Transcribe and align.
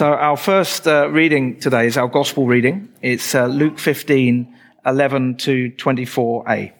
So 0.00 0.14
our 0.14 0.38
first 0.38 0.88
uh, 0.88 1.10
reading 1.10 1.60
today 1.60 1.84
is 1.84 1.98
our 1.98 2.08
gospel 2.08 2.46
reading. 2.46 2.88
It's 3.02 3.34
uh, 3.34 3.44
Luke 3.44 3.78
15, 3.78 4.56
11 4.86 5.36
to 5.36 5.70
24a. 5.72 6.72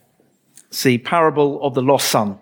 It's 0.68 0.82
the 0.84 0.96
parable 0.96 1.62
of 1.62 1.74
the 1.74 1.82
lost 1.82 2.08
son. 2.08 2.38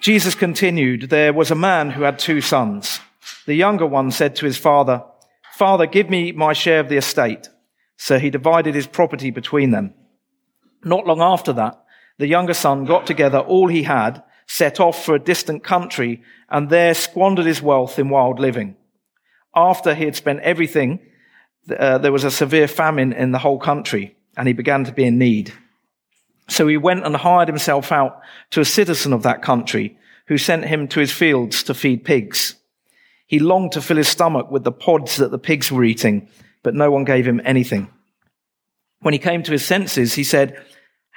Jesus 0.00 0.34
continued, 0.34 1.10
there 1.10 1.34
was 1.34 1.50
a 1.50 1.54
man 1.54 1.90
who 1.90 2.04
had 2.04 2.18
two 2.18 2.40
sons. 2.40 3.00
The 3.44 3.52
younger 3.52 3.84
one 3.84 4.10
said 4.10 4.34
to 4.36 4.46
his 4.46 4.56
father, 4.56 5.04
Father, 5.52 5.84
give 5.84 6.08
me 6.08 6.32
my 6.32 6.54
share 6.54 6.80
of 6.80 6.88
the 6.88 6.96
estate. 6.96 7.50
So 7.98 8.18
he 8.18 8.30
divided 8.30 8.74
his 8.74 8.86
property 8.86 9.30
between 9.30 9.72
them. 9.72 9.92
Not 10.82 11.06
long 11.06 11.20
after 11.20 11.52
that, 11.52 11.84
the 12.16 12.28
younger 12.28 12.54
son 12.54 12.86
got 12.86 13.06
together 13.06 13.40
all 13.40 13.68
he 13.68 13.82
had 13.82 14.22
set 14.48 14.80
off 14.80 15.04
for 15.04 15.14
a 15.14 15.20
distant 15.20 15.62
country 15.62 16.22
and 16.48 16.70
there 16.70 16.94
squandered 16.94 17.46
his 17.46 17.62
wealth 17.62 17.98
in 17.98 18.08
wild 18.08 18.40
living. 18.40 18.74
After 19.54 19.94
he 19.94 20.04
had 20.04 20.16
spent 20.16 20.40
everything, 20.40 21.00
uh, 21.70 21.98
there 21.98 22.12
was 22.12 22.24
a 22.24 22.30
severe 22.30 22.66
famine 22.66 23.12
in 23.12 23.32
the 23.32 23.38
whole 23.38 23.58
country 23.58 24.16
and 24.36 24.48
he 24.48 24.54
began 24.54 24.84
to 24.84 24.92
be 24.92 25.04
in 25.04 25.18
need. 25.18 25.52
So 26.48 26.66
he 26.66 26.78
went 26.78 27.04
and 27.04 27.14
hired 27.14 27.48
himself 27.48 27.92
out 27.92 28.20
to 28.50 28.60
a 28.60 28.64
citizen 28.64 29.12
of 29.12 29.22
that 29.22 29.42
country 29.42 29.98
who 30.26 30.38
sent 30.38 30.64
him 30.64 30.88
to 30.88 31.00
his 31.00 31.12
fields 31.12 31.62
to 31.64 31.74
feed 31.74 32.04
pigs. 32.04 32.54
He 33.26 33.38
longed 33.38 33.72
to 33.72 33.82
fill 33.82 33.98
his 33.98 34.08
stomach 34.08 34.50
with 34.50 34.64
the 34.64 34.72
pods 34.72 35.16
that 35.16 35.30
the 35.30 35.38
pigs 35.38 35.70
were 35.70 35.84
eating, 35.84 36.28
but 36.62 36.74
no 36.74 36.90
one 36.90 37.04
gave 37.04 37.26
him 37.26 37.42
anything. 37.44 37.88
When 39.00 39.12
he 39.12 39.18
came 39.18 39.42
to 39.42 39.52
his 39.52 39.64
senses, 39.64 40.14
he 40.14 40.24
said, 40.24 40.62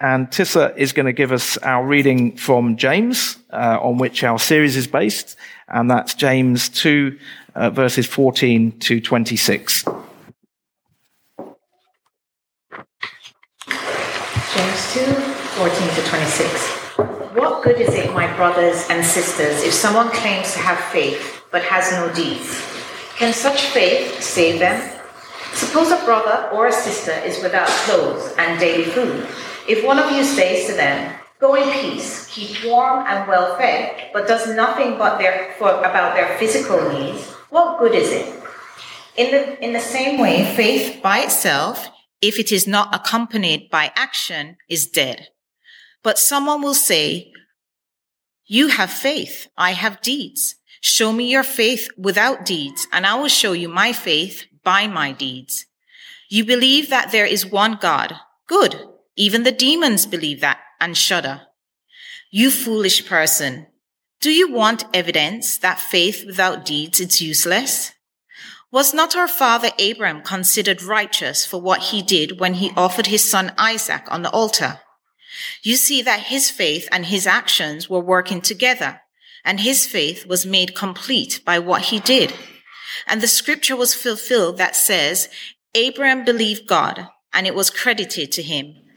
And 0.00 0.28
Tissa 0.28 0.74
is 0.78 0.92
going 0.94 1.04
to 1.06 1.12
give 1.12 1.30
us 1.30 1.58
our 1.58 1.84
reading 1.84 2.34
from 2.36 2.78
James, 2.78 3.36
uh, 3.52 3.78
on 3.82 3.98
which 3.98 4.24
our 4.24 4.38
series 4.38 4.74
is 4.74 4.86
based. 4.86 5.36
And 5.68 5.90
that's 5.90 6.14
James 6.14 6.70
2, 6.70 7.18
uh, 7.54 7.68
verses 7.68 8.06
14 8.06 8.78
to 8.78 8.98
26. 8.98 9.84
James 9.84 9.94
2, 14.94 15.04
14 15.04 15.88
to 15.94 16.02
26. 16.08 16.66
What 17.36 17.62
good 17.62 17.78
is 17.78 17.94
it, 17.94 18.14
my 18.14 18.34
brothers 18.36 18.86
and 18.88 19.04
sisters, 19.04 19.62
if 19.62 19.74
someone 19.74 20.08
claims 20.08 20.54
to 20.54 20.60
have 20.60 20.78
faith 20.92 21.42
but 21.52 21.62
has 21.62 21.92
no 21.92 22.10
deeds? 22.14 22.64
Can 23.16 23.34
such 23.34 23.66
faith 23.66 24.22
save 24.22 24.60
them? 24.60 24.98
Suppose 25.52 25.90
a 25.90 26.02
brother 26.06 26.48
or 26.54 26.68
a 26.68 26.72
sister 26.72 27.12
is 27.12 27.42
without 27.42 27.68
clothes 27.68 28.32
and 28.38 28.58
daily 28.58 28.84
food. 28.84 29.28
If 29.70 29.84
one 29.84 30.00
of 30.00 30.10
you 30.10 30.24
says 30.24 30.66
to 30.66 30.72
them, 30.72 31.14
Go 31.38 31.54
in 31.54 31.70
peace, 31.70 32.26
keep 32.26 32.64
warm 32.64 33.06
and 33.06 33.28
well 33.28 33.56
fed, 33.56 34.10
but 34.12 34.26
does 34.26 34.52
nothing 34.54 34.98
but 34.98 35.18
their, 35.18 35.54
for, 35.58 35.70
about 35.70 36.16
their 36.16 36.36
physical 36.38 36.90
needs, 36.92 37.24
what 37.50 37.78
good 37.78 37.94
is 37.94 38.10
it? 38.10 38.42
In 39.16 39.30
the, 39.30 39.64
in 39.64 39.72
the 39.72 39.80
same 39.80 40.18
way, 40.18 40.44
faith 40.56 41.00
by 41.00 41.20
itself, 41.20 41.88
if 42.20 42.40
it 42.40 42.50
is 42.50 42.66
not 42.66 42.92
accompanied 42.92 43.70
by 43.70 43.92
action, 43.94 44.56
is 44.68 44.88
dead. 44.88 45.28
But 46.02 46.18
someone 46.18 46.62
will 46.62 46.74
say, 46.74 47.32
You 48.46 48.68
have 48.68 48.90
faith, 48.90 49.46
I 49.56 49.70
have 49.72 50.02
deeds. 50.02 50.56
Show 50.80 51.12
me 51.12 51.30
your 51.30 51.44
faith 51.44 51.88
without 51.96 52.44
deeds, 52.44 52.88
and 52.92 53.06
I 53.06 53.14
will 53.14 53.28
show 53.28 53.52
you 53.52 53.68
my 53.68 53.92
faith 53.92 54.46
by 54.64 54.88
my 54.88 55.12
deeds. 55.12 55.66
You 56.28 56.44
believe 56.44 56.90
that 56.90 57.12
there 57.12 57.26
is 57.26 57.46
one 57.46 57.78
God. 57.80 58.16
Good. 58.48 58.89
Even 59.20 59.42
the 59.42 59.52
demons 59.52 60.06
believe 60.06 60.40
that 60.40 60.60
and 60.80 60.96
shudder. 60.96 61.42
You 62.30 62.50
foolish 62.50 63.06
person. 63.06 63.66
Do 64.22 64.30
you 64.30 64.50
want 64.50 64.86
evidence 64.94 65.58
that 65.58 65.78
faith 65.78 66.24
without 66.24 66.64
deeds 66.64 67.00
is 67.00 67.20
useless? 67.20 67.92
Was 68.72 68.94
not 68.94 69.14
our 69.14 69.28
father 69.28 69.72
Abraham 69.78 70.22
considered 70.22 70.82
righteous 70.82 71.44
for 71.44 71.60
what 71.60 71.82
he 71.90 72.00
did 72.00 72.40
when 72.40 72.54
he 72.54 72.72
offered 72.78 73.08
his 73.08 73.22
son 73.22 73.52
Isaac 73.58 74.04
on 74.08 74.22
the 74.22 74.30
altar? 74.30 74.80
You 75.62 75.76
see 75.76 76.00
that 76.00 76.30
his 76.32 76.50
faith 76.50 76.88
and 76.90 77.04
his 77.04 77.26
actions 77.26 77.90
were 77.90 78.00
working 78.00 78.40
together, 78.40 79.02
and 79.44 79.60
his 79.60 79.86
faith 79.86 80.24
was 80.24 80.46
made 80.46 80.74
complete 80.74 81.42
by 81.44 81.58
what 81.58 81.82
he 81.82 82.00
did. 82.00 82.32
And 83.06 83.20
the 83.20 83.28
scripture 83.28 83.76
was 83.76 83.92
fulfilled 83.92 84.56
that 84.56 84.74
says, 84.74 85.28
Abraham 85.74 86.24
believed 86.24 86.66
God, 86.66 87.08
and 87.34 87.46
it 87.46 87.54
was 87.54 87.68
credited 87.68 88.32
to 88.32 88.42
him 88.42 88.76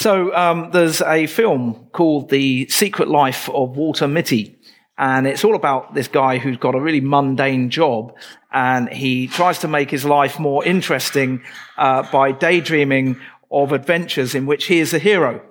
So 0.00 0.34
um, 0.34 0.70
there's 0.70 1.02
a 1.02 1.26
film 1.26 1.88
called 1.92 2.30
The 2.30 2.66
Secret 2.70 3.10
Life 3.10 3.50
of 3.50 3.76
Walter 3.76 4.08
Mitty. 4.08 4.58
And 4.96 5.26
it's 5.26 5.44
all 5.44 5.54
about 5.54 5.92
this 5.92 6.08
guy 6.08 6.38
who's 6.38 6.56
got 6.56 6.74
a 6.74 6.80
really 6.80 7.02
mundane 7.02 7.68
job 7.68 8.14
and 8.50 8.88
he 8.88 9.26
tries 9.26 9.58
to 9.58 9.68
make 9.68 9.90
his 9.90 10.06
life 10.06 10.38
more 10.38 10.64
interesting 10.64 11.42
uh, 11.76 12.10
by 12.10 12.32
daydreaming 12.32 13.20
of 13.50 13.72
adventures 13.72 14.34
in 14.34 14.46
which 14.46 14.64
he 14.68 14.78
is 14.78 14.94
a 14.94 14.98
hero. 14.98 15.42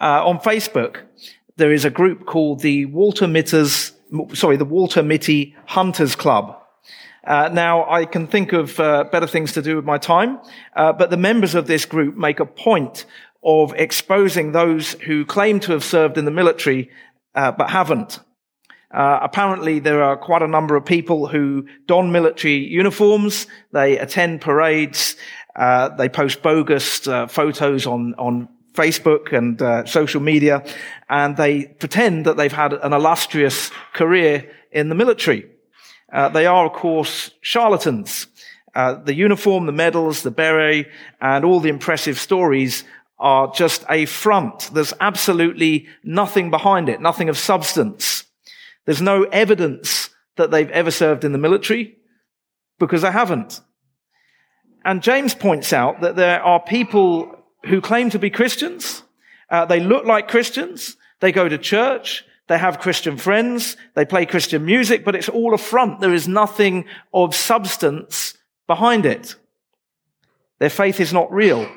Uh, 0.00 0.26
on 0.26 0.38
Facebook, 0.38 1.02
there 1.56 1.70
is 1.70 1.84
a 1.84 1.90
group 1.90 2.24
called 2.24 2.60
the 2.60 2.86
Walter 2.86 3.28
Mitters, 3.28 3.92
sorry, 4.32 4.56
the 4.56 4.64
Walter 4.64 5.02
Mitty 5.02 5.54
Hunters 5.66 6.16
Club. 6.16 6.56
Uh, 7.26 7.50
now, 7.52 7.88
I 7.90 8.06
can 8.06 8.26
think 8.26 8.54
of 8.54 8.80
uh, 8.80 9.04
better 9.12 9.26
things 9.26 9.52
to 9.52 9.60
do 9.60 9.76
with 9.76 9.84
my 9.84 9.98
time, 9.98 10.40
uh, 10.74 10.94
but 10.94 11.10
the 11.10 11.18
members 11.18 11.54
of 11.54 11.66
this 11.66 11.84
group 11.84 12.16
make 12.16 12.40
a 12.40 12.46
point 12.46 13.04
of 13.42 13.72
exposing 13.74 14.52
those 14.52 14.92
who 14.92 15.24
claim 15.24 15.60
to 15.60 15.72
have 15.72 15.84
served 15.84 16.18
in 16.18 16.24
the 16.24 16.30
military 16.30 16.90
uh, 17.34 17.52
but 17.52 17.70
haven't. 17.70 18.20
Uh, 18.92 19.20
apparently, 19.22 19.78
there 19.78 20.02
are 20.02 20.16
quite 20.16 20.42
a 20.42 20.48
number 20.48 20.74
of 20.74 20.84
people 20.84 21.28
who 21.28 21.64
don 21.86 22.10
military 22.10 22.56
uniforms. 22.56 23.46
They 23.72 23.98
attend 23.98 24.40
parades. 24.40 25.16
Uh, 25.54 25.90
they 25.90 26.08
post 26.08 26.42
bogus 26.42 27.06
uh, 27.06 27.28
photos 27.28 27.86
on 27.86 28.14
on 28.14 28.48
Facebook 28.72 29.32
and 29.32 29.60
uh, 29.62 29.84
social 29.84 30.20
media, 30.20 30.64
and 31.08 31.36
they 31.36 31.66
pretend 31.66 32.26
that 32.26 32.36
they've 32.36 32.52
had 32.52 32.72
an 32.72 32.92
illustrious 32.92 33.70
career 33.92 34.50
in 34.72 34.88
the 34.88 34.94
military. 34.94 35.46
Uh, 36.12 36.28
they 36.28 36.46
are, 36.46 36.66
of 36.66 36.72
course, 36.72 37.30
charlatans. 37.42 38.26
The 38.74 39.14
uniform, 39.14 39.66
the 39.66 39.72
medals, 39.72 40.22
the 40.22 40.30
beret, 40.30 40.86
and 41.20 41.44
all 41.44 41.60
the 41.60 41.68
impressive 41.68 42.18
stories 42.18 42.84
are 43.20 43.52
just 43.52 43.84
a 43.88 44.06
front. 44.06 44.70
There's 44.72 44.94
absolutely 44.98 45.86
nothing 46.02 46.50
behind 46.50 46.88
it, 46.88 47.00
nothing 47.00 47.28
of 47.28 47.38
substance. 47.38 48.24
There's 48.86 49.02
no 49.02 49.24
evidence 49.24 50.10
that 50.36 50.50
they've 50.50 50.70
ever 50.70 50.90
served 50.90 51.24
in 51.24 51.32
the 51.32 51.38
military 51.38 51.98
because 52.78 53.02
they 53.02 53.12
haven't. 53.12 53.60
And 54.84 55.02
James 55.02 55.34
points 55.34 55.72
out 55.72 56.00
that 56.00 56.16
there 56.16 56.42
are 56.42 56.60
people 56.60 57.36
who 57.66 57.82
claim 57.82 58.08
to 58.10 58.18
be 58.18 58.30
Christians. 58.30 59.02
Uh, 59.50 59.66
they 59.66 59.80
look 59.80 60.06
like 60.06 60.28
Christians. 60.28 60.96
They 61.20 61.30
go 61.30 61.48
to 61.48 61.58
church. 61.58 62.24
They 62.48 62.56
have 62.58 62.80
Christian 62.80 63.18
friends. 63.18 63.76
They 63.94 64.06
play 64.06 64.24
Christian 64.24 64.64
music, 64.64 65.04
but 65.04 65.14
it's 65.14 65.28
all 65.28 65.54
a 65.54 65.58
front. 65.58 66.00
There 66.00 66.14
is 66.14 66.26
nothing 66.26 66.86
of 67.12 67.34
substance 67.34 68.34
behind 68.66 69.04
it. 69.04 69.36
Their 70.58 70.70
faith 70.70 71.00
is 71.00 71.12
not 71.12 71.32
real. 71.32 71.70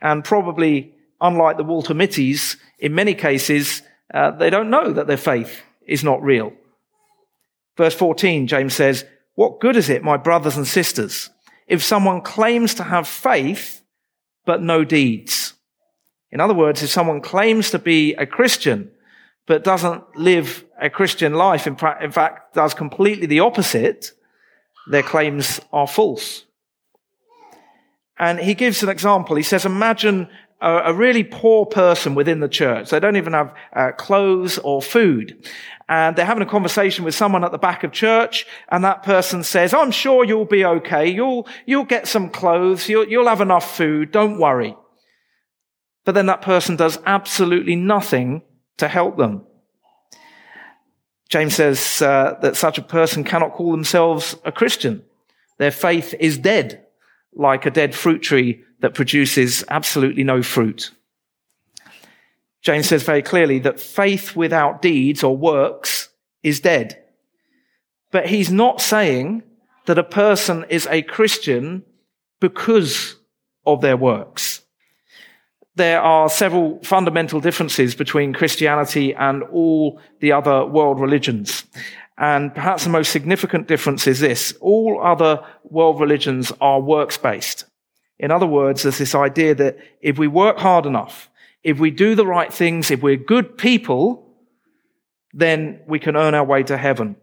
And 0.00 0.24
probably, 0.24 0.94
unlike 1.20 1.56
the 1.56 1.64
Walter 1.64 1.94
Mitties, 1.94 2.56
in 2.78 2.94
many 2.94 3.14
cases, 3.14 3.82
uh, 4.12 4.30
they 4.32 4.50
don't 4.50 4.70
know 4.70 4.92
that 4.92 5.06
their 5.06 5.16
faith 5.16 5.62
is 5.86 6.02
not 6.02 6.22
real. 6.22 6.52
Verse 7.76 7.94
14, 7.94 8.46
James 8.46 8.74
says, 8.74 9.04
What 9.34 9.60
good 9.60 9.76
is 9.76 9.88
it, 9.88 10.02
my 10.02 10.16
brothers 10.16 10.56
and 10.56 10.66
sisters, 10.66 11.30
if 11.66 11.82
someone 11.82 12.20
claims 12.20 12.74
to 12.74 12.82
have 12.82 13.06
faith, 13.06 13.82
but 14.44 14.62
no 14.62 14.84
deeds? 14.84 15.54
In 16.30 16.40
other 16.40 16.54
words, 16.54 16.82
if 16.82 16.90
someone 16.90 17.20
claims 17.20 17.70
to 17.70 17.78
be 17.78 18.14
a 18.14 18.26
Christian, 18.26 18.90
but 19.46 19.64
doesn't 19.64 20.16
live 20.16 20.64
a 20.80 20.88
Christian 20.88 21.34
life, 21.34 21.66
in, 21.66 21.76
in 22.00 22.12
fact, 22.12 22.54
does 22.54 22.74
completely 22.74 23.26
the 23.26 23.40
opposite, 23.40 24.12
their 24.90 25.02
claims 25.02 25.60
are 25.72 25.88
false. 25.88 26.44
And 28.20 28.38
he 28.38 28.54
gives 28.54 28.82
an 28.82 28.90
example. 28.90 29.34
He 29.34 29.42
says, 29.42 29.64
imagine 29.64 30.28
a, 30.60 30.92
really 30.92 31.24
poor 31.24 31.64
person 31.64 32.14
within 32.14 32.40
the 32.40 32.50
church. 32.50 32.90
They 32.90 33.00
don't 33.00 33.16
even 33.16 33.32
have 33.32 33.54
uh, 33.74 33.92
clothes 33.92 34.58
or 34.58 34.82
food. 34.82 35.48
And 35.88 36.14
they're 36.14 36.26
having 36.26 36.42
a 36.42 36.50
conversation 36.50 37.02
with 37.06 37.14
someone 37.14 37.44
at 37.44 37.50
the 37.50 37.56
back 37.56 37.82
of 37.82 37.92
church, 37.92 38.46
and 38.68 38.84
that 38.84 39.02
person 39.02 39.42
says, 39.42 39.72
I'm 39.72 39.90
sure 39.90 40.22
you'll 40.22 40.44
be 40.44 40.66
okay. 40.66 41.08
You'll, 41.08 41.48
you'll 41.64 41.86
get 41.86 42.06
some 42.06 42.28
clothes. 42.28 42.90
You'll, 42.90 43.08
you'll 43.08 43.26
have 43.26 43.40
enough 43.40 43.74
food. 43.74 44.12
Don't 44.12 44.38
worry. 44.38 44.76
But 46.04 46.12
then 46.12 46.26
that 46.26 46.42
person 46.42 46.76
does 46.76 46.98
absolutely 47.06 47.74
nothing 47.74 48.42
to 48.76 48.86
help 48.86 49.16
them. 49.16 49.46
James 51.30 51.54
says 51.54 52.02
uh, 52.02 52.38
that 52.42 52.54
such 52.54 52.76
a 52.76 52.82
person 52.82 53.24
cannot 53.24 53.54
call 53.54 53.70
themselves 53.70 54.36
a 54.44 54.52
Christian. 54.52 55.04
Their 55.56 55.70
faith 55.70 56.14
is 56.20 56.36
dead 56.36 56.84
like 57.34 57.66
a 57.66 57.70
dead 57.70 57.94
fruit 57.94 58.22
tree 58.22 58.62
that 58.80 58.94
produces 58.94 59.64
absolutely 59.68 60.24
no 60.24 60.42
fruit. 60.42 60.90
James 62.62 62.88
says 62.88 63.02
very 63.02 63.22
clearly 63.22 63.58
that 63.60 63.80
faith 63.80 64.36
without 64.36 64.82
deeds 64.82 65.24
or 65.24 65.36
works 65.36 66.08
is 66.42 66.60
dead. 66.60 67.02
But 68.10 68.26
he's 68.26 68.50
not 68.50 68.80
saying 68.80 69.42
that 69.86 69.98
a 69.98 70.04
person 70.04 70.66
is 70.68 70.86
a 70.90 71.02
Christian 71.02 71.84
because 72.40 73.16
of 73.66 73.80
their 73.80 73.96
works. 73.96 74.62
There 75.76 76.00
are 76.00 76.28
several 76.28 76.80
fundamental 76.82 77.40
differences 77.40 77.94
between 77.94 78.34
Christianity 78.34 79.14
and 79.14 79.42
all 79.44 80.00
the 80.20 80.32
other 80.32 80.66
world 80.66 81.00
religions. 81.00 81.64
And 82.20 82.54
perhaps 82.54 82.84
the 82.84 82.90
most 82.90 83.12
significant 83.12 83.66
difference 83.66 84.06
is 84.06 84.20
this. 84.20 84.52
All 84.60 85.00
other 85.02 85.42
world 85.64 85.98
religions 85.98 86.52
are 86.60 86.78
works 86.78 87.16
based. 87.16 87.64
In 88.18 88.30
other 88.30 88.46
words, 88.46 88.82
there's 88.82 88.98
this 88.98 89.14
idea 89.14 89.54
that 89.54 89.78
if 90.02 90.18
we 90.18 90.28
work 90.28 90.58
hard 90.58 90.84
enough, 90.84 91.30
if 91.64 91.78
we 91.78 91.90
do 91.90 92.14
the 92.14 92.26
right 92.26 92.52
things, 92.52 92.90
if 92.90 93.00
we're 93.00 93.16
good 93.16 93.56
people, 93.56 94.36
then 95.32 95.80
we 95.86 95.98
can 95.98 96.14
earn 96.14 96.34
our 96.34 96.44
way 96.44 96.62
to 96.64 96.76
heaven. 96.76 97.16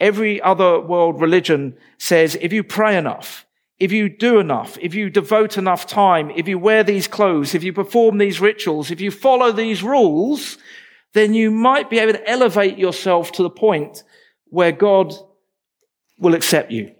Every 0.00 0.40
other 0.40 0.80
world 0.80 1.20
religion 1.20 1.76
says 1.98 2.38
if 2.40 2.54
you 2.54 2.64
pray 2.64 2.96
enough, 2.96 3.44
if 3.78 3.92
you 3.92 4.08
do 4.08 4.38
enough, 4.38 4.78
if 4.80 4.94
you 4.94 5.10
devote 5.10 5.58
enough 5.58 5.86
time, 5.86 6.30
if 6.30 6.48
you 6.48 6.58
wear 6.58 6.82
these 6.82 7.06
clothes, 7.06 7.54
if 7.54 7.62
you 7.62 7.74
perform 7.74 8.16
these 8.16 8.40
rituals, 8.40 8.90
if 8.90 9.02
you 9.02 9.10
follow 9.10 9.52
these 9.52 9.82
rules, 9.82 10.56
then 11.16 11.34
you 11.34 11.50
might 11.50 11.88
be 11.88 11.98
able 11.98 12.12
to 12.12 12.28
elevate 12.28 12.78
yourself 12.78 13.32
to 13.32 13.42
the 13.42 13.50
point 13.50 14.04
where 14.50 14.72
God 14.72 15.14
will 16.18 16.34
accept 16.34 16.70
you. 16.70 16.92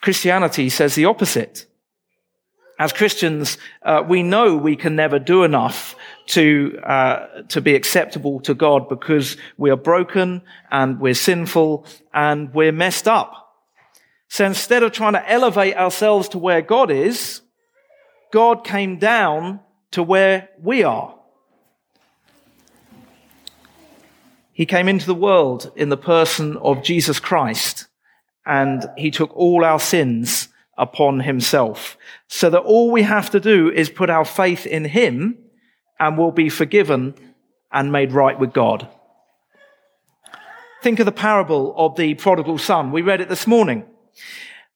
Christianity 0.00 0.70
says 0.70 0.94
the 0.94 1.04
opposite. 1.04 1.66
As 2.78 2.92
Christians, 2.92 3.58
uh, 3.82 4.04
we 4.08 4.22
know 4.22 4.56
we 4.56 4.76
can 4.76 4.94
never 4.94 5.18
do 5.18 5.42
enough 5.42 5.96
to 6.26 6.78
uh, 6.84 7.42
to 7.48 7.60
be 7.60 7.74
acceptable 7.74 8.40
to 8.40 8.54
God 8.54 8.88
because 8.88 9.36
we 9.56 9.70
are 9.70 9.76
broken 9.76 10.42
and 10.70 11.00
we're 11.00 11.14
sinful 11.14 11.86
and 12.14 12.54
we're 12.54 12.72
messed 12.72 13.08
up. 13.08 13.56
So 14.28 14.44
instead 14.44 14.82
of 14.84 14.92
trying 14.92 15.14
to 15.14 15.30
elevate 15.30 15.76
ourselves 15.76 16.28
to 16.30 16.38
where 16.38 16.62
God 16.62 16.90
is, 16.90 17.40
God 18.30 18.62
came 18.62 18.98
down 18.98 19.60
to 19.90 20.02
where 20.02 20.50
we 20.62 20.84
are. 20.84 21.17
He 24.58 24.66
came 24.66 24.88
into 24.88 25.06
the 25.06 25.14
world 25.14 25.70
in 25.76 25.88
the 25.88 25.96
person 25.96 26.56
of 26.56 26.82
Jesus 26.82 27.20
Christ 27.20 27.86
and 28.44 28.90
he 28.96 29.12
took 29.12 29.30
all 29.36 29.64
our 29.64 29.78
sins 29.78 30.48
upon 30.76 31.20
himself 31.20 31.96
so 32.26 32.50
that 32.50 32.62
all 32.62 32.90
we 32.90 33.02
have 33.02 33.30
to 33.30 33.38
do 33.38 33.70
is 33.70 33.88
put 33.88 34.10
our 34.10 34.24
faith 34.24 34.66
in 34.66 34.84
him 34.84 35.38
and 36.00 36.18
we'll 36.18 36.32
be 36.32 36.48
forgiven 36.48 37.14
and 37.70 37.92
made 37.92 38.10
right 38.10 38.36
with 38.36 38.52
God. 38.52 38.88
Think 40.82 40.98
of 40.98 41.06
the 41.06 41.12
parable 41.12 41.72
of 41.76 41.94
the 41.94 42.14
prodigal 42.14 42.58
son. 42.58 42.90
We 42.90 43.02
read 43.02 43.20
it 43.20 43.28
this 43.28 43.46
morning. 43.46 43.84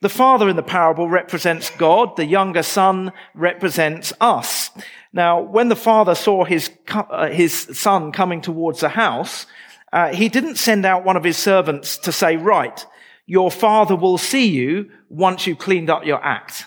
The 0.01 0.09
father 0.09 0.49
in 0.49 0.55
the 0.55 0.63
parable 0.63 1.09
represents 1.09 1.71
God. 1.71 2.15
The 2.17 2.25
younger 2.25 2.63
son 2.63 3.11
represents 3.35 4.13
us. 4.21 4.71
Now, 5.13 5.41
when 5.41 5.71
the 5.71 5.75
father 5.75 6.15
saw 6.15 6.45
his, 6.45 6.71
uh, 6.89 7.31
his 7.31 7.53
son 7.73 8.13
coming 8.13 8.43
towards 8.43 8.79
the 8.79 8.89
house, 8.91 9.47
uh, 9.93 10.15
he 10.15 10.29
didn't 10.29 10.57
send 10.57 10.87
out 10.87 11.05
one 11.05 11.17
of 11.17 11.25
his 11.25 11.37
servants 11.37 11.99
to 11.99 12.13
say, 12.13 12.37
right, 12.37 12.85
your 13.27 13.51
father 13.51 13.95
will 13.95 14.19
see 14.19 14.47
you 14.47 14.91
once 15.09 15.47
you've 15.47 15.59
cleaned 15.59 15.91
up 15.91 16.05
your 16.05 16.23
act. 16.25 16.65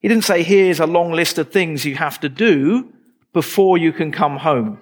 He 0.00 0.08
didn't 0.08 0.24
say, 0.24 0.42
here's 0.42 0.80
a 0.80 0.86
long 0.86 1.12
list 1.12 1.38
of 1.38 1.50
things 1.50 1.84
you 1.84 1.94
have 1.94 2.20
to 2.20 2.28
do 2.28 2.92
before 3.32 3.78
you 3.78 3.92
can 3.92 4.12
come 4.12 4.36
home. 4.36 4.78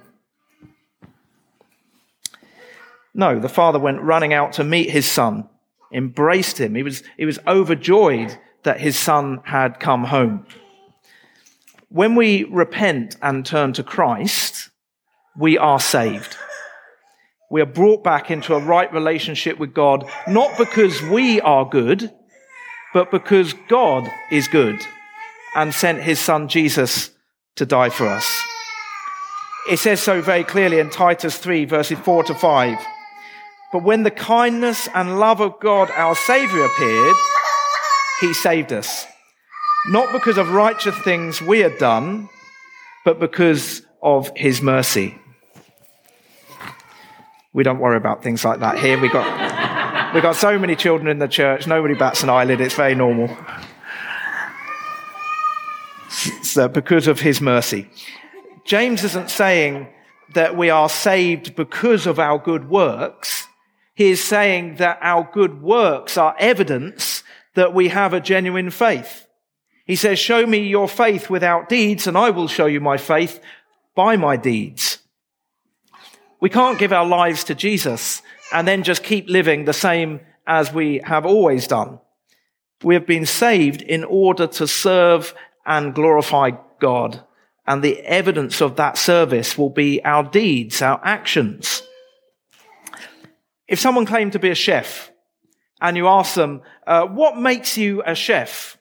No, 3.14 3.38
the 3.38 3.48
father 3.48 3.78
went 3.78 4.00
running 4.00 4.32
out 4.32 4.54
to 4.54 4.64
meet 4.64 4.90
his 4.90 5.06
son, 5.06 5.48
embraced 5.92 6.58
him. 6.58 6.74
He 6.74 6.82
was, 6.82 7.02
he 7.16 7.26
was 7.26 7.38
overjoyed 7.46 8.36
that 8.62 8.80
his 8.80 8.98
son 8.98 9.40
had 9.44 9.80
come 9.80 10.04
home. 10.04 10.46
When 11.88 12.14
we 12.14 12.44
repent 12.44 13.16
and 13.20 13.44
turn 13.44 13.72
to 13.74 13.82
Christ, 13.82 14.70
we 15.36 15.58
are 15.58 15.80
saved. 15.80 16.36
We 17.50 17.60
are 17.60 17.66
brought 17.66 18.04
back 18.04 18.30
into 18.30 18.54
a 18.54 18.60
right 18.60 18.92
relationship 18.92 19.58
with 19.58 19.74
God, 19.74 20.08
not 20.28 20.56
because 20.56 21.02
we 21.02 21.40
are 21.40 21.68
good, 21.68 22.12
but 22.94 23.10
because 23.10 23.54
God 23.68 24.08
is 24.30 24.46
good 24.46 24.80
and 25.56 25.74
sent 25.74 26.00
his 26.00 26.20
son 26.20 26.46
Jesus 26.46 27.10
to 27.56 27.66
die 27.66 27.90
for 27.90 28.06
us. 28.06 28.40
It 29.68 29.78
says 29.78 30.00
so 30.00 30.22
very 30.22 30.44
clearly 30.44 30.78
in 30.78 30.90
Titus 30.90 31.38
3 31.38 31.64
verses 31.64 31.98
4 31.98 32.24
to 32.24 32.34
5. 32.34 32.78
But 33.72 33.82
when 33.82 34.04
the 34.04 34.10
kindness 34.10 34.88
and 34.94 35.18
love 35.18 35.40
of 35.40 35.60
God 35.60 35.90
our 35.90 36.14
Savior 36.14 36.64
appeared, 36.64 37.16
he 38.20 38.32
saved 38.32 38.72
us. 38.72 39.06
Not 39.88 40.12
because 40.12 40.38
of 40.38 40.52
righteous 40.52 40.96
things 41.00 41.40
we 41.40 41.60
had 41.60 41.78
done, 41.78 42.28
but 43.04 43.18
because 43.18 43.82
of 44.02 44.30
his 44.36 44.62
mercy. 44.62 45.18
We 47.52 47.62
don't 47.62 47.78
worry 47.80 47.96
about 47.96 48.22
things 48.22 48.44
like 48.44 48.60
that 48.60 48.78
here. 48.78 49.00
We 49.00 49.08
got, 49.08 50.14
we 50.14 50.20
got 50.20 50.36
so 50.36 50.58
many 50.58 50.76
children 50.76 51.08
in 51.08 51.18
the 51.18 51.28
church, 51.28 51.66
nobody 51.66 51.94
bats 51.94 52.22
an 52.22 52.30
eyelid. 52.30 52.60
It's 52.60 52.74
very 52.74 52.94
normal. 52.94 53.36
So, 56.42 56.68
because 56.68 57.06
of 57.06 57.20
his 57.20 57.40
mercy. 57.40 57.88
James 58.64 59.04
isn't 59.04 59.30
saying 59.30 59.88
that 60.34 60.56
we 60.56 60.70
are 60.70 60.88
saved 60.88 61.56
because 61.56 62.06
of 62.06 62.18
our 62.18 62.38
good 62.38 62.68
works. 62.68 63.48
He 63.94 64.10
is 64.10 64.22
saying 64.22 64.76
that 64.76 64.98
our 65.02 65.28
good 65.32 65.60
works 65.60 66.16
are 66.16 66.36
evidence 66.38 67.22
that 67.54 67.74
we 67.74 67.88
have 67.88 68.14
a 68.14 68.20
genuine 68.20 68.70
faith. 68.70 69.26
He 69.86 69.96
says, 69.96 70.18
show 70.18 70.46
me 70.46 70.58
your 70.58 70.88
faith 70.88 71.28
without 71.28 71.68
deeds 71.68 72.06
and 72.06 72.16
I 72.16 72.30
will 72.30 72.46
show 72.46 72.66
you 72.66 72.80
my 72.80 72.96
faith 72.96 73.40
by 73.96 74.16
my 74.16 74.36
deeds. 74.36 74.99
We 76.40 76.48
can't 76.48 76.78
give 76.78 76.92
our 76.92 77.06
lives 77.06 77.44
to 77.44 77.54
Jesus 77.54 78.22
and 78.52 78.66
then 78.66 78.82
just 78.82 79.04
keep 79.04 79.28
living 79.28 79.64
the 79.64 79.72
same 79.72 80.20
as 80.46 80.72
we 80.72 81.00
have 81.04 81.26
always 81.26 81.66
done. 81.66 82.00
We 82.82 82.94
have 82.94 83.06
been 83.06 83.26
saved 83.26 83.82
in 83.82 84.04
order 84.04 84.46
to 84.46 84.66
serve 84.66 85.34
and 85.66 85.94
glorify 85.94 86.52
God. 86.80 87.22
And 87.66 87.82
the 87.82 88.00
evidence 88.00 88.60
of 88.62 88.76
that 88.76 88.96
service 88.96 89.58
will 89.58 89.70
be 89.70 90.02
our 90.02 90.24
deeds, 90.24 90.80
our 90.82 91.00
actions. 91.04 91.82
If 93.68 93.78
someone 93.78 94.06
claimed 94.06 94.32
to 94.32 94.38
be 94.38 94.50
a 94.50 94.54
chef 94.54 95.12
and 95.80 95.96
you 95.96 96.08
ask 96.08 96.34
them, 96.34 96.62
uh, 96.86 97.06
what 97.06 97.38
makes 97.38 97.76
you 97.76 98.02
a 98.04 98.14
chef? 98.14 98.78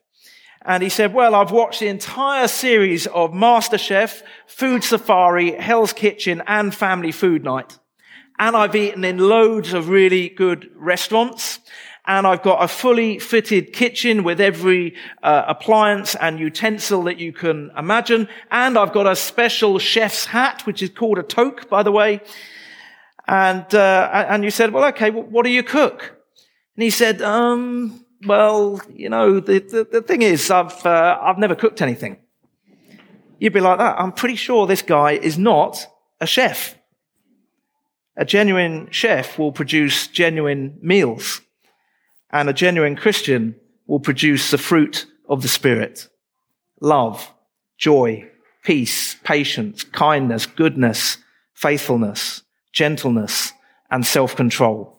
And 0.65 0.83
he 0.83 0.89
said, 0.89 1.13
well, 1.13 1.35
I've 1.35 1.51
watched 1.51 1.79
the 1.79 1.87
entire 1.87 2.47
series 2.47 3.07
of 3.07 3.31
MasterChef, 3.31 4.23
Food 4.45 4.83
Safari, 4.83 5.51
Hell's 5.51 5.93
Kitchen, 5.93 6.43
and 6.47 6.75
Family 6.75 7.11
Food 7.13 7.45
Fight. 7.45 7.79
And 8.37 8.55
I've 8.55 8.75
eaten 8.75 9.03
in 9.03 9.17
loads 9.17 9.73
of 9.73 9.89
really 9.89 10.29
good 10.29 10.69
restaurants. 10.75 11.59
And 12.05 12.25
I've 12.25 12.41
got 12.41 12.63
a 12.63 12.67
fully 12.67 13.19
fitted 13.19 13.71
kitchen 13.71 14.23
with 14.23 14.41
every 14.41 14.95
uh, 15.21 15.43
appliance 15.47 16.15
and 16.15 16.39
utensil 16.39 17.03
that 17.03 17.19
you 17.19 17.31
can 17.31 17.71
imagine. 17.77 18.27
And 18.49 18.77
I've 18.77 18.93
got 18.93 19.05
a 19.05 19.15
special 19.15 19.77
chef's 19.77 20.25
hat, 20.25 20.65
which 20.65 20.81
is 20.81 20.89
called 20.89 21.19
a 21.19 21.23
toque, 21.23 21.69
by 21.69 21.83
the 21.83 21.91
way. 21.91 22.21
And, 23.27 23.75
uh, 23.75 24.25
and 24.27 24.43
you 24.43 24.49
said, 24.49 24.73
well, 24.73 24.85
okay, 24.85 25.11
what 25.11 25.43
do 25.43 25.51
you 25.51 25.61
cook? 25.61 26.17
And 26.75 26.83
he 26.83 26.89
said, 26.89 27.21
um, 27.21 28.03
well, 28.25 28.81
you 28.93 29.09
know, 29.09 29.39
the, 29.39 29.59
the, 29.59 29.87
the 29.89 30.01
thing 30.01 30.21
is, 30.21 30.51
I've, 30.51 30.85
uh, 30.85 31.17
I've 31.21 31.37
never 31.37 31.55
cooked 31.55 31.81
anything. 31.81 32.17
You'd 33.39 33.53
be 33.53 33.61
like 33.61 33.77
that. 33.77 33.99
I'm 33.99 34.11
pretty 34.11 34.35
sure 34.35 34.67
this 34.67 34.81
guy 34.81 35.13
is 35.13 35.37
not 35.37 35.87
a 36.19 36.27
chef. 36.27 36.75
A 38.17 38.25
genuine 38.25 38.89
chef 38.91 39.39
will 39.39 39.53
produce 39.53 40.07
genuine 40.07 40.77
meals, 40.81 41.39
and 42.31 42.49
a 42.49 42.53
genuine 42.53 42.97
Christian 42.97 43.55
will 43.87 44.01
produce 44.01 44.51
the 44.51 44.57
fruit 44.57 45.05
of 45.29 45.41
the 45.41 45.47
Spirit. 45.47 46.09
Love, 46.81 47.31
joy, 47.77 48.29
peace, 48.63 49.15
patience, 49.23 49.85
kindness, 49.85 50.45
goodness, 50.45 51.17
faithfulness, 51.53 52.43
gentleness, 52.73 53.53
and 53.89 54.05
self-control. 54.05 54.97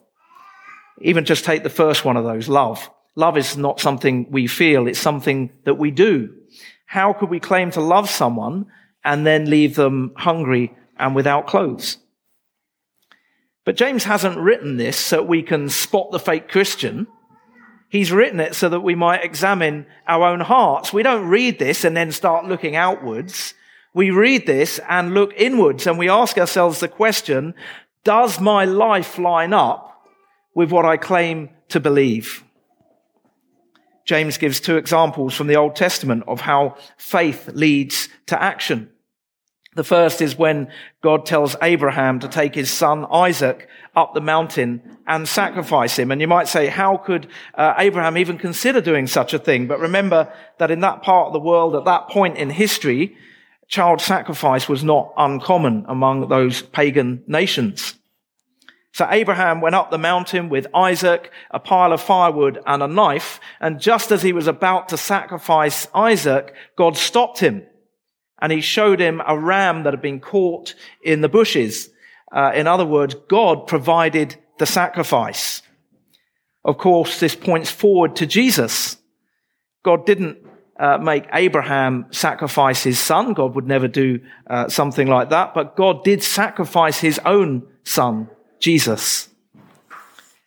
Even 1.01 1.25
just 1.25 1.45
take 1.45 1.61
the 1.61 1.69
first 1.69 2.03
one 2.03 2.17
of 2.17 2.23
those, 2.23 2.49
love. 2.49 2.89
Love 3.15 3.37
is 3.37 3.57
not 3.57 3.79
something 3.79 4.27
we 4.31 4.47
feel, 4.47 4.87
it's 4.87 4.99
something 4.99 5.51
that 5.65 5.77
we 5.77 5.91
do. 5.91 6.33
How 6.85 7.13
could 7.13 7.29
we 7.29 7.39
claim 7.39 7.71
to 7.71 7.81
love 7.81 8.09
someone 8.09 8.67
and 9.03 9.25
then 9.25 9.49
leave 9.49 9.75
them 9.75 10.13
hungry 10.15 10.75
and 10.97 11.15
without 11.15 11.47
clothes? 11.47 11.97
But 13.63 13.75
James 13.75 14.05
hasn't 14.05 14.37
written 14.37 14.77
this 14.77 14.97
so 14.97 15.21
we 15.21 15.43
can 15.43 15.69
spot 15.69 16.11
the 16.11 16.19
fake 16.19 16.49
Christian. 16.49 17.07
He's 17.89 18.11
written 18.11 18.39
it 18.39 18.55
so 18.55 18.69
that 18.69 18.79
we 18.79 18.95
might 18.95 19.23
examine 19.23 19.85
our 20.07 20.27
own 20.27 20.39
hearts. 20.39 20.93
We 20.93 21.03
don't 21.03 21.27
read 21.27 21.59
this 21.59 21.83
and 21.83 21.95
then 21.95 22.11
start 22.11 22.45
looking 22.45 22.75
outwards. 22.75 23.53
We 23.93 24.09
read 24.09 24.45
this 24.47 24.79
and 24.87 25.13
look 25.13 25.33
inwards 25.35 25.85
and 25.85 25.97
we 25.97 26.09
ask 26.09 26.37
ourselves 26.37 26.79
the 26.79 26.87
question, 26.87 27.53
does 28.03 28.39
my 28.39 28.65
life 28.65 29.19
line 29.19 29.53
up 29.53 30.07
with 30.55 30.71
what 30.71 30.85
I 30.85 30.97
claim 30.97 31.49
to 31.69 31.79
believe? 31.79 32.43
James 34.11 34.37
gives 34.37 34.59
two 34.59 34.75
examples 34.75 35.33
from 35.33 35.47
the 35.47 35.55
Old 35.55 35.73
Testament 35.73 36.25
of 36.27 36.41
how 36.41 36.75
faith 36.97 37.47
leads 37.53 38.09
to 38.25 38.43
action. 38.43 38.89
The 39.77 39.85
first 39.85 40.21
is 40.21 40.37
when 40.37 40.69
God 41.01 41.25
tells 41.25 41.55
Abraham 41.61 42.19
to 42.19 42.27
take 42.27 42.53
his 42.53 42.69
son 42.69 43.05
Isaac 43.09 43.69
up 43.95 44.13
the 44.13 44.19
mountain 44.19 44.97
and 45.07 45.25
sacrifice 45.25 45.97
him. 45.97 46.11
And 46.11 46.19
you 46.19 46.27
might 46.27 46.49
say, 46.49 46.67
how 46.67 46.97
could 46.97 47.27
uh, 47.53 47.75
Abraham 47.77 48.17
even 48.17 48.37
consider 48.37 48.81
doing 48.81 49.07
such 49.07 49.33
a 49.33 49.39
thing? 49.39 49.67
But 49.67 49.79
remember 49.79 50.29
that 50.57 50.71
in 50.71 50.81
that 50.81 51.03
part 51.03 51.27
of 51.27 51.33
the 51.33 51.39
world 51.39 51.73
at 51.73 51.85
that 51.85 52.09
point 52.09 52.35
in 52.35 52.49
history, 52.49 53.15
child 53.69 54.01
sacrifice 54.01 54.67
was 54.67 54.83
not 54.83 55.13
uncommon 55.15 55.85
among 55.87 56.27
those 56.27 56.63
pagan 56.63 57.23
nations. 57.27 57.93
So 58.93 59.07
Abraham 59.09 59.61
went 59.61 59.75
up 59.75 59.89
the 59.89 59.97
mountain 59.97 60.49
with 60.49 60.67
Isaac, 60.75 61.31
a 61.49 61.59
pile 61.59 61.93
of 61.93 62.01
firewood 62.01 62.59
and 62.65 62.83
a 62.83 62.87
knife. 62.87 63.39
And 63.59 63.79
just 63.79 64.11
as 64.11 64.21
he 64.21 64.33
was 64.33 64.47
about 64.47 64.89
to 64.89 64.97
sacrifice 64.97 65.87
Isaac, 65.93 66.53
God 66.77 66.97
stopped 66.97 67.39
him 67.39 67.63
and 68.41 68.51
he 68.51 68.59
showed 68.59 68.99
him 68.99 69.21
a 69.25 69.37
ram 69.37 69.83
that 69.83 69.93
had 69.93 70.01
been 70.01 70.19
caught 70.19 70.73
in 71.03 71.21
the 71.21 71.29
bushes. 71.29 71.89
Uh, 72.31 72.51
in 72.55 72.67
other 72.67 72.85
words, 72.85 73.15
God 73.29 73.67
provided 73.67 74.35
the 74.57 74.65
sacrifice. 74.65 75.61
Of 76.65 76.77
course, 76.77 77.19
this 77.19 77.35
points 77.35 77.69
forward 77.69 78.15
to 78.17 78.25
Jesus. 78.25 78.97
God 79.83 80.05
didn't 80.05 80.37
uh, 80.79 80.97
make 80.97 81.27
Abraham 81.33 82.07
sacrifice 82.11 82.83
his 82.83 82.99
son. 82.99 83.33
God 83.33 83.55
would 83.55 83.67
never 83.67 83.87
do 83.87 84.19
uh, 84.49 84.67
something 84.67 85.07
like 85.07 85.29
that, 85.29 85.53
but 85.53 85.75
God 85.75 86.03
did 86.03 86.23
sacrifice 86.23 86.99
his 86.99 87.19
own 87.25 87.67
son, 87.83 88.29
Jesus. 88.61 89.27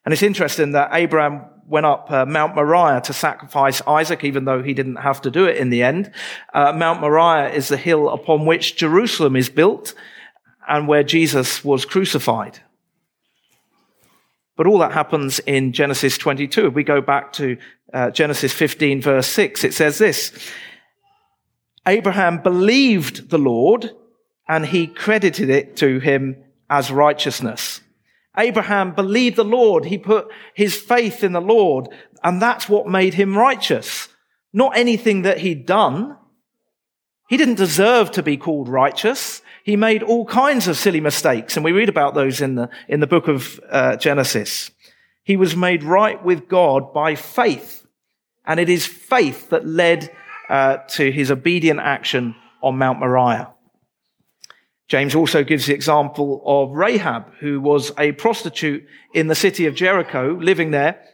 And 0.04 0.12
it's 0.12 0.22
interesting 0.22 0.72
that 0.72 0.90
Abraham 0.92 1.44
went 1.66 1.86
up 1.86 2.10
uh, 2.10 2.26
Mount 2.26 2.54
Moriah 2.54 3.00
to 3.02 3.12
sacrifice 3.12 3.80
Isaac, 3.86 4.24
even 4.24 4.44
though 4.44 4.62
he 4.62 4.74
didn't 4.74 4.96
have 4.96 5.22
to 5.22 5.30
do 5.30 5.46
it 5.46 5.56
in 5.56 5.70
the 5.70 5.82
end. 5.82 6.10
Uh, 6.52 6.72
Mount 6.72 7.00
Moriah 7.00 7.50
is 7.50 7.68
the 7.68 7.76
hill 7.76 8.08
upon 8.08 8.46
which 8.46 8.76
Jerusalem 8.76 9.36
is 9.36 9.48
built 9.48 9.94
and 10.68 10.88
where 10.88 11.02
Jesus 11.02 11.64
was 11.64 11.84
crucified. 11.84 12.60
But 14.56 14.66
all 14.66 14.78
that 14.78 14.92
happens 14.92 15.40
in 15.40 15.72
Genesis 15.72 16.16
22. 16.16 16.68
If 16.68 16.74
we 16.74 16.84
go 16.84 17.00
back 17.00 17.32
to 17.34 17.56
uh, 17.92 18.10
Genesis 18.10 18.52
15 18.52 19.02
verse 19.02 19.26
6, 19.26 19.64
it 19.64 19.74
says 19.74 19.98
this. 19.98 20.32
Abraham 21.86 22.42
believed 22.42 23.30
the 23.30 23.38
Lord 23.38 23.90
and 24.48 24.66
he 24.66 24.86
credited 24.86 25.50
it 25.50 25.76
to 25.76 25.98
him 25.98 26.36
as 26.70 26.90
righteousness. 26.90 27.80
Abraham 28.36 28.94
believed 28.94 29.36
the 29.36 29.44
Lord. 29.44 29.84
He 29.84 29.98
put 29.98 30.28
his 30.54 30.76
faith 30.76 31.22
in 31.22 31.32
the 31.32 31.40
Lord, 31.40 31.88
and 32.22 32.40
that's 32.40 32.68
what 32.68 32.88
made 32.88 33.14
him 33.14 33.36
righteous. 33.36 34.08
Not 34.52 34.76
anything 34.76 35.22
that 35.22 35.38
he'd 35.38 35.66
done. 35.66 36.16
He 37.28 37.36
didn't 37.36 37.54
deserve 37.54 38.10
to 38.12 38.22
be 38.22 38.36
called 38.36 38.68
righteous. 38.68 39.42
He 39.64 39.76
made 39.76 40.02
all 40.02 40.26
kinds 40.26 40.68
of 40.68 40.76
silly 40.76 41.00
mistakes, 41.00 41.56
and 41.56 41.64
we 41.64 41.72
read 41.72 41.88
about 41.88 42.14
those 42.14 42.40
in 42.40 42.54
the, 42.54 42.68
in 42.88 43.00
the 43.00 43.06
book 43.06 43.28
of 43.28 43.58
uh, 43.70 43.96
Genesis. 43.96 44.70
He 45.22 45.36
was 45.36 45.56
made 45.56 45.82
right 45.82 46.22
with 46.22 46.48
God 46.48 46.92
by 46.92 47.14
faith, 47.14 47.86
and 48.44 48.60
it 48.60 48.68
is 48.68 48.84
faith 48.84 49.50
that 49.50 49.66
led 49.66 50.14
uh, 50.50 50.78
to 50.88 51.10
his 51.10 51.30
obedient 51.30 51.80
action 51.80 52.34
on 52.62 52.76
Mount 52.76 53.00
Moriah. 53.00 53.53
James 54.94 55.16
also 55.16 55.42
gives 55.42 55.66
the 55.66 55.74
example 55.74 56.40
of 56.46 56.70
Rahab, 56.70 57.24
who 57.40 57.60
was 57.60 57.90
a 57.98 58.12
prostitute 58.12 58.86
in 59.12 59.26
the 59.26 59.34
city 59.34 59.66
of 59.66 59.74
Jericho, 59.74 60.38
living 60.40 60.70
there, 60.70 61.04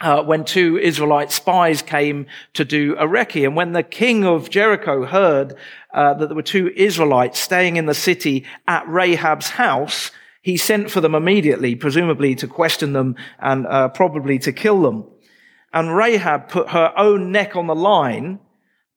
uh, 0.00 0.24
when 0.24 0.44
two 0.44 0.76
Israelite 0.76 1.30
spies 1.30 1.82
came 1.82 2.26
to 2.54 2.64
do 2.64 2.96
a 2.96 3.06
recce. 3.06 3.46
And 3.46 3.54
when 3.54 3.74
the 3.74 3.84
king 3.84 4.24
of 4.24 4.50
Jericho 4.50 5.06
heard 5.06 5.54
uh, 5.94 6.14
that 6.14 6.26
there 6.26 6.34
were 6.34 6.42
two 6.42 6.72
Israelites 6.74 7.38
staying 7.38 7.76
in 7.76 7.86
the 7.86 7.94
city 7.94 8.44
at 8.66 8.88
Rahab's 8.88 9.50
house, 9.50 10.10
he 10.42 10.56
sent 10.56 10.90
for 10.90 11.00
them 11.00 11.14
immediately, 11.14 11.76
presumably 11.76 12.34
to 12.34 12.48
question 12.48 12.92
them 12.92 13.14
and 13.38 13.68
uh, 13.68 13.90
probably 13.90 14.40
to 14.40 14.52
kill 14.52 14.82
them. 14.82 15.06
And 15.72 15.96
Rahab 15.96 16.48
put 16.48 16.70
her 16.70 16.92
own 16.96 17.30
neck 17.30 17.54
on 17.54 17.68
the 17.68 17.76
line 17.76 18.40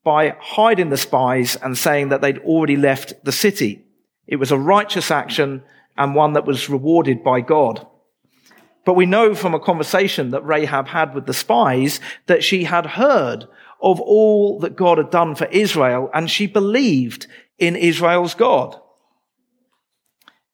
by 0.03 0.36
hiding 0.39 0.89
the 0.89 0.98
spies 0.98 1.55
and 1.58 1.77
saying 1.77 2.10
that 2.10 2.22
they'd 2.22 2.39
already 2.39 2.75
left 2.75 3.24
the 3.24 3.32
city. 3.32 3.85
It 4.27 4.38
was 4.38 4.51
a 4.51 4.58
righteous 4.58 5.12
action 5.12 5.63
and 5.98 6.15
one 6.15 6.34
that 6.34 6.46
was 6.46 6.70
rewarded 6.70 7.24
by 7.24 7.41
God. 7.41 7.86
But 8.86 8.94
we 8.96 9.05
know 9.05 9.34
from 9.34 9.53
a 9.53 9.60
conversation 9.60 10.32
that 10.32 10.46
Rahab 10.46 10.88
had 10.88 11.15
with 11.15 11.25
the 11.25 11.34
spies 11.34 12.00
that 12.27 12.44
she 12.44 12.65
had 12.65 12.86
heard 12.86 13.46
of 13.82 14.00
all 14.00 14.60
that 14.60 14.75
God 14.75 14.98
had 14.98 15.10
done 15.10 15.36
for 15.36 15.46
Israel 15.46 16.10
and 16.13 16.29
she 16.29 16.48
believed 16.48 17.27
in 17.58 17.75
Israel's 17.75 18.36
God. 18.36 18.79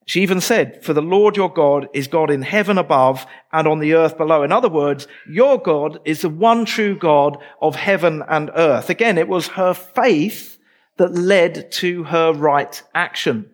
She 0.04 0.22
even 0.22 0.40
said, 0.40 0.82
for 0.82 0.92
the 0.92 1.02
Lord 1.02 1.36
your 1.36 1.52
God 1.52 1.88
is 1.92 2.08
God 2.08 2.30
in 2.30 2.42
heaven 2.42 2.76
above 2.76 3.24
and 3.52 3.68
on 3.68 3.78
the 3.78 3.94
earth 3.94 4.18
below. 4.18 4.42
In 4.42 4.50
other 4.50 4.68
words, 4.68 5.06
your 5.28 5.58
God 5.60 6.00
is 6.04 6.22
the 6.22 6.28
one 6.28 6.64
true 6.64 6.96
God 6.96 7.38
of 7.60 7.76
heaven 7.76 8.22
and 8.28 8.50
earth. 8.54 8.90
Again, 8.90 9.16
it 9.16 9.28
was 9.28 9.48
her 9.48 9.74
faith 9.74 10.58
that 10.96 11.12
led 11.12 11.70
to 11.72 12.04
her 12.04 12.32
right 12.32 12.82
action. 12.94 13.50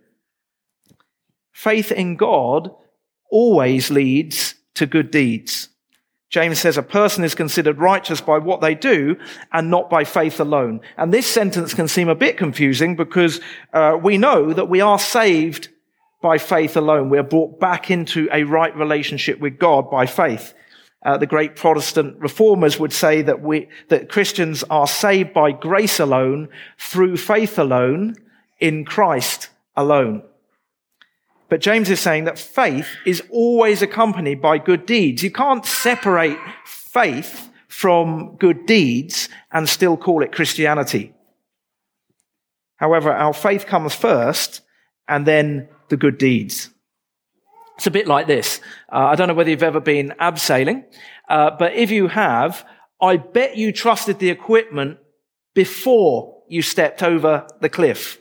Faith 1.58 1.90
in 1.90 2.14
God 2.14 2.70
always 3.32 3.90
leads 3.90 4.54
to 4.74 4.86
good 4.86 5.10
deeds. 5.10 5.68
James 6.30 6.60
says 6.60 6.76
a 6.76 6.84
person 6.84 7.24
is 7.24 7.34
considered 7.34 7.78
righteous 7.78 8.20
by 8.20 8.38
what 8.38 8.60
they 8.60 8.76
do 8.76 9.16
and 9.52 9.68
not 9.68 9.90
by 9.90 10.04
faith 10.04 10.38
alone. 10.38 10.80
And 10.96 11.12
this 11.12 11.26
sentence 11.26 11.74
can 11.74 11.88
seem 11.88 12.08
a 12.08 12.14
bit 12.14 12.36
confusing 12.36 12.94
because 12.94 13.40
uh, 13.72 13.98
we 14.00 14.18
know 14.18 14.52
that 14.52 14.68
we 14.68 14.80
are 14.80 15.00
saved 15.00 15.68
by 16.22 16.38
faith 16.38 16.76
alone. 16.76 17.10
We 17.10 17.18
are 17.18 17.24
brought 17.24 17.58
back 17.58 17.90
into 17.90 18.28
a 18.32 18.44
right 18.44 18.76
relationship 18.76 19.40
with 19.40 19.58
God 19.58 19.90
by 19.90 20.06
faith. 20.06 20.54
Uh, 21.04 21.18
the 21.18 21.26
great 21.26 21.56
Protestant 21.56 22.20
reformers 22.20 22.78
would 22.78 22.92
say 22.92 23.22
that 23.22 23.42
we, 23.42 23.68
that 23.88 24.08
Christians 24.08 24.62
are 24.70 24.86
saved 24.86 25.32
by 25.32 25.50
grace 25.50 25.98
alone, 25.98 26.50
through 26.78 27.16
faith 27.16 27.58
alone, 27.58 28.14
in 28.60 28.84
Christ 28.84 29.48
alone. 29.76 30.22
But 31.48 31.60
James 31.60 31.88
is 31.88 32.00
saying 32.00 32.24
that 32.24 32.38
faith 32.38 32.88
is 33.06 33.22
always 33.30 33.80
accompanied 33.80 34.42
by 34.42 34.58
good 34.58 34.84
deeds. 34.84 35.22
You 35.22 35.30
can't 35.30 35.64
separate 35.64 36.38
faith 36.64 37.48
from 37.68 38.36
good 38.36 38.66
deeds 38.66 39.28
and 39.50 39.68
still 39.68 39.96
call 39.96 40.22
it 40.22 40.32
Christianity. 40.32 41.14
However, 42.76 43.10
our 43.10 43.32
faith 43.32 43.66
comes 43.66 43.94
first 43.94 44.60
and 45.08 45.26
then 45.26 45.68
the 45.88 45.96
good 45.96 46.18
deeds. 46.18 46.70
It's 47.76 47.86
a 47.86 47.92
bit 47.92 48.06
like 48.06 48.26
this. 48.26 48.60
Uh, 48.92 49.06
I 49.06 49.14
don't 49.14 49.28
know 49.28 49.34
whether 49.34 49.50
you've 49.50 49.62
ever 49.62 49.80
been 49.80 50.12
abseiling, 50.20 50.84
uh, 51.28 51.52
but 51.58 51.74
if 51.74 51.90
you 51.90 52.08
have, 52.08 52.66
I 53.00 53.16
bet 53.16 53.56
you 53.56 53.72
trusted 53.72 54.18
the 54.18 54.30
equipment 54.30 54.98
before 55.54 56.42
you 56.48 56.62
stepped 56.62 57.02
over 57.02 57.46
the 57.60 57.68
cliff. 57.68 58.18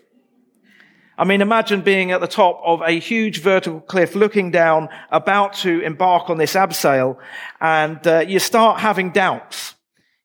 I 1.17 1.23
mean, 1.23 1.41
imagine 1.41 1.81
being 1.81 2.11
at 2.11 2.21
the 2.21 2.27
top 2.27 2.61
of 2.63 2.81
a 2.81 2.99
huge 2.99 3.41
vertical 3.41 3.79
cliff, 3.81 4.13
looking 4.13 4.51
down, 4.51 4.87
about 5.09 5.53
to 5.55 5.81
embark 5.81 6.29
on 6.29 6.37
this 6.37 6.53
abseil, 6.53 7.17
and 7.59 8.05
uh, 8.05 8.19
you 8.27 8.37
start 8.39 8.81
having 8.81 9.11
doubts. 9.11 9.73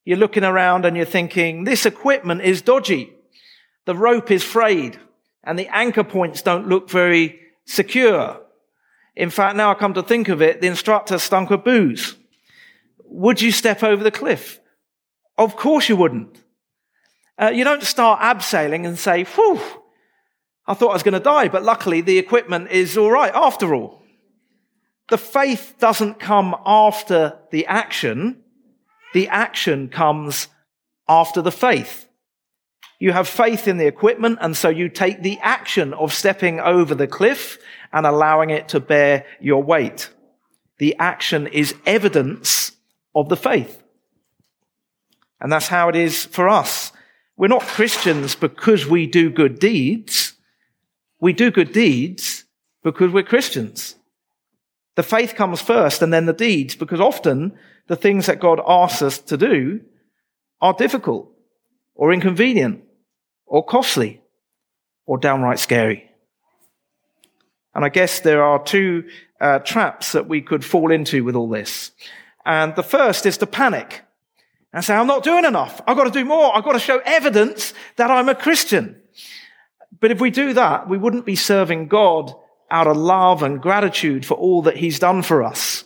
You're 0.05 0.19
looking 0.19 0.45
around 0.45 0.85
and 0.85 0.97
you're 0.97 1.07
thinking, 1.07 1.65
this 1.65 1.87
equipment 1.87 2.43
is 2.43 2.61
dodgy. 2.61 3.13
The 3.87 3.97
rope 3.97 4.31
is 4.31 4.45
frayed 4.45 4.99
and 5.45 5.59
the 5.59 5.69
anchor 5.69 6.05
points 6.05 6.43
don't 6.43 6.69
look 6.69 6.91
very 6.91 7.41
secure. 7.65 8.41
In 9.17 9.31
fact, 9.31 9.57
now 9.57 9.71
I 9.71 9.75
come 9.75 9.95
to 9.95 10.03
think 10.03 10.29
of 10.29 10.43
it, 10.43 10.61
the 10.61 10.67
instructor 10.67 11.19
stunk 11.19 11.51
of 11.51 11.65
booze. 11.65 12.17
Would 13.05 13.41
you 13.41 13.53
step 13.53 13.83
over 13.83 14.03
the 14.03 14.11
cliff? 14.11 14.61
Of 15.39 15.57
course 15.57 15.89
you 15.89 15.97
wouldn't. 15.97 16.39
Uh, 17.39 17.51
you 17.55 17.65
don't 17.65 17.83
start 17.83 18.21
abseiling 18.21 18.87
and 18.87 18.99
say, 18.99 19.25
whew, 19.25 19.61
I 20.67 20.75
thought 20.75 20.91
I 20.91 20.95
was 20.95 21.03
going 21.03 21.15
to 21.15 21.21
die, 21.21 21.49
but 21.49 21.65
luckily 21.65 22.01
the 22.01 22.19
equipment 22.19 22.71
is 22.71 22.97
all 22.97 23.11
right 23.11 23.35
after 23.35 23.75
all. 23.75 24.03
The 25.11 25.19
faith 25.19 25.75
doesn't 25.79 26.21
come 26.21 26.57
after 26.65 27.39
the 27.51 27.67
action. 27.67 28.43
The 29.13 29.29
action 29.29 29.89
comes 29.89 30.49
after 31.09 31.43
the 31.43 31.53
faith. 31.53 32.09
You 32.99 33.11
have 33.11 33.27
faith 33.27 33.67
in 33.67 33.79
the 33.79 33.87
equipment, 33.89 34.39
and 34.41 34.57
so 34.57 34.69
you 34.69 34.89
take 34.89 35.23
the 35.23 35.39
action 35.41 35.93
of 35.93 36.15
stepping 36.15 36.61
over 36.61 36.95
the 36.95 37.09
cliff 37.09 37.59
and 37.93 38.07
allowing 38.07 38.51
it 38.51 38.69
to 38.69 38.81
bear 38.81 39.27
your 39.41 39.61
weight. 39.61 40.09
The 40.79 40.97
action 40.99 41.49
is 41.49 41.75
evidence 41.85 42.73
of 43.13 43.29
the 43.29 43.37
faith. 43.37 43.83
And 45.41 45.51
that's 45.51 45.67
how 45.67 45.89
it 45.89 45.97
is 45.97 46.25
for 46.27 46.49
us. 46.49 46.93
We're 47.37 47.49
not 47.49 47.63
Christians 47.63 48.37
because 48.37 48.87
we 48.87 49.09
do 49.09 49.31
good 49.31 49.59
deeds. 49.59 50.22
We 51.23 51.33
do 51.33 51.53
good 51.53 51.73
deeds 51.73 52.47
because 52.83 53.13
we're 53.13 53.23
Christians. 53.23 53.95
The 54.97 55.05
faith 55.05 55.37
comes 55.37 55.63
first 55.63 56.03
and 56.03 56.13
then 56.13 56.27
the 56.27 56.33
deeds 56.33 56.75
because 56.75 57.01
often 57.01 57.57
the 57.87 57.95
things 57.95 58.27
that 58.27 58.41
God 58.41 58.61
asks 58.67 59.03
us 59.03 59.19
to 59.21 59.37
do 59.37 59.83
are 60.61 60.75
difficult 60.75 61.33
or 61.95 62.13
inconvenient 62.13 62.83
or 63.47 63.65
costly 63.65 64.21
or 65.07 65.17
downright 65.17 65.61
scary. 65.61 66.11
And 67.73 67.85
I 67.85 67.89
guess 67.89 68.19
there 68.19 68.43
are 68.43 68.61
two 68.61 69.05
uh, 69.41 69.61
traps 69.61 70.11
that 70.13 70.27
we 70.27 70.43
could 70.43 70.65
fall 70.65 70.91
into 70.91 71.23
with 71.23 71.37
all 71.37 71.49
this. 71.49 71.93
And 72.45 72.75
the 72.75 72.83
first 72.83 73.27
is 73.27 73.39
to 73.39 73.47
panic 73.47 74.03
and 74.73 74.85
say, 74.85 74.97
I'm 74.97 75.07
not 75.07 75.23
doing 75.23 75.45
enough. 75.45 75.83
I've 75.87 75.97
got 75.97 76.05
to 76.05 76.11
do 76.11 76.25
more. 76.25 76.55
I've 76.55 76.65
got 76.65 76.73
to 76.73 76.81
show 76.81 76.99
evidence 77.05 77.75
that 77.95 78.11
I'm 78.11 78.29
a 78.29 78.35
Christian. 78.35 79.02
But 80.03 80.11
if 80.11 80.21
we 80.21 80.33
do 80.33 80.53
that, 80.55 80.89
we 80.89 80.99
wouldn't 80.99 81.25
be 81.25 81.37
serving 81.37 81.87
God 81.87 82.35
out 82.73 82.89
of 82.89 82.97
love 82.97 83.45
and 83.45 83.63
gratitude 83.63 84.27
for 84.27 84.35
all 84.35 84.63
that 84.63 84.77
He's 84.77 84.99
done 84.99 85.23
for 85.23 85.45
us. 85.45 85.85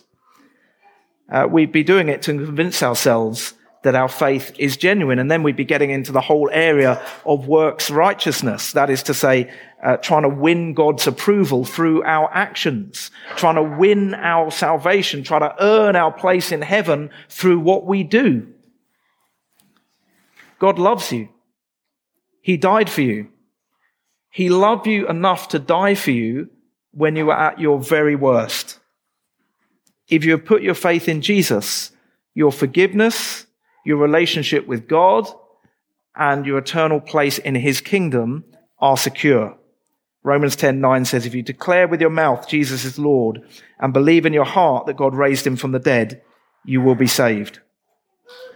Uh, 1.31 1.47
we'd 1.47 1.71
be 1.71 1.83
doing 1.83 2.09
it 2.09 2.23
to 2.23 2.33
convince 2.33 2.81
ourselves 2.81 3.53
that 3.83 3.93
our 3.93 4.07
faith 4.07 4.55
is 4.57 4.75
genuine. 4.75 5.19
And 5.19 5.29
then 5.29 5.43
we'd 5.43 5.55
be 5.55 5.65
getting 5.65 5.91
into 5.91 6.11
the 6.11 6.21
whole 6.21 6.49
area 6.51 6.99
of 7.27 7.47
works 7.47 7.91
righteousness. 7.91 8.71
That 8.71 8.89
is 8.89 9.03
to 9.03 9.13
say, 9.13 9.53
uh, 9.83 9.97
trying 9.97 10.23
to 10.23 10.29
win 10.29 10.73
God's 10.73 11.05
approval 11.05 11.63
through 11.63 12.01
our 12.03 12.27
actions, 12.33 13.11
trying 13.35 13.55
to 13.55 13.77
win 13.77 14.15
our 14.15 14.49
salvation, 14.49 15.23
trying 15.23 15.41
to 15.41 15.55
earn 15.59 15.95
our 15.95 16.11
place 16.11 16.51
in 16.51 16.63
heaven 16.63 17.11
through 17.29 17.59
what 17.59 17.85
we 17.85 18.01
do. 18.01 18.47
God 20.57 20.79
loves 20.79 21.11
you. 21.11 21.29
He 22.41 22.57
died 22.57 22.89
for 22.89 23.01
you. 23.01 23.27
He 24.29 24.49
loved 24.49 24.87
you 24.87 25.07
enough 25.07 25.49
to 25.49 25.59
die 25.59 25.95
for 25.95 26.11
you 26.11 26.49
when 26.91 27.15
you 27.15 27.27
were 27.27 27.37
at 27.37 27.59
your 27.59 27.79
very 27.79 28.15
worst. 28.15 28.79
If 30.09 30.23
you 30.23 30.31
have 30.31 30.45
put 30.45 30.61
your 30.61 30.73
faith 30.73 31.09
in 31.09 31.21
Jesus, 31.21 31.91
your 32.33 32.51
forgiveness, 32.51 33.45
your 33.85 33.97
relationship 33.97 34.67
with 34.67 34.87
God, 34.87 35.27
and 36.15 36.45
your 36.45 36.57
eternal 36.57 36.99
place 36.99 37.37
in 37.37 37.55
his 37.55 37.81
kingdom 37.81 38.43
are 38.79 38.97
secure. 38.97 39.57
Romans 40.23 40.55
10 40.55 40.81
9 40.81 41.05
says, 41.05 41.25
If 41.25 41.35
you 41.35 41.43
declare 41.43 41.87
with 41.87 42.01
your 42.01 42.09
mouth 42.09 42.47
Jesus 42.47 42.83
is 42.83 42.99
Lord 42.99 43.41
and 43.79 43.93
believe 43.93 44.25
in 44.25 44.33
your 44.33 44.45
heart 44.45 44.87
that 44.87 44.97
God 44.97 45.15
raised 45.15 45.47
him 45.47 45.55
from 45.55 45.71
the 45.71 45.79
dead, 45.79 46.21
you 46.65 46.81
will 46.81 46.95
be 46.95 47.07
saved. 47.07 47.59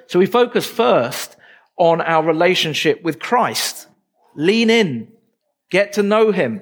So 0.07 0.19
we 0.19 0.25
focus 0.25 0.65
first 0.65 1.37
on 1.77 2.01
our 2.01 2.23
relationship 2.25 3.01
with 3.03 3.19
Christ. 3.19 3.87
Lean 4.35 4.69
in, 4.69 5.07
Get 5.71 5.93
to 5.93 6.03
know 6.03 6.31
him. 6.31 6.61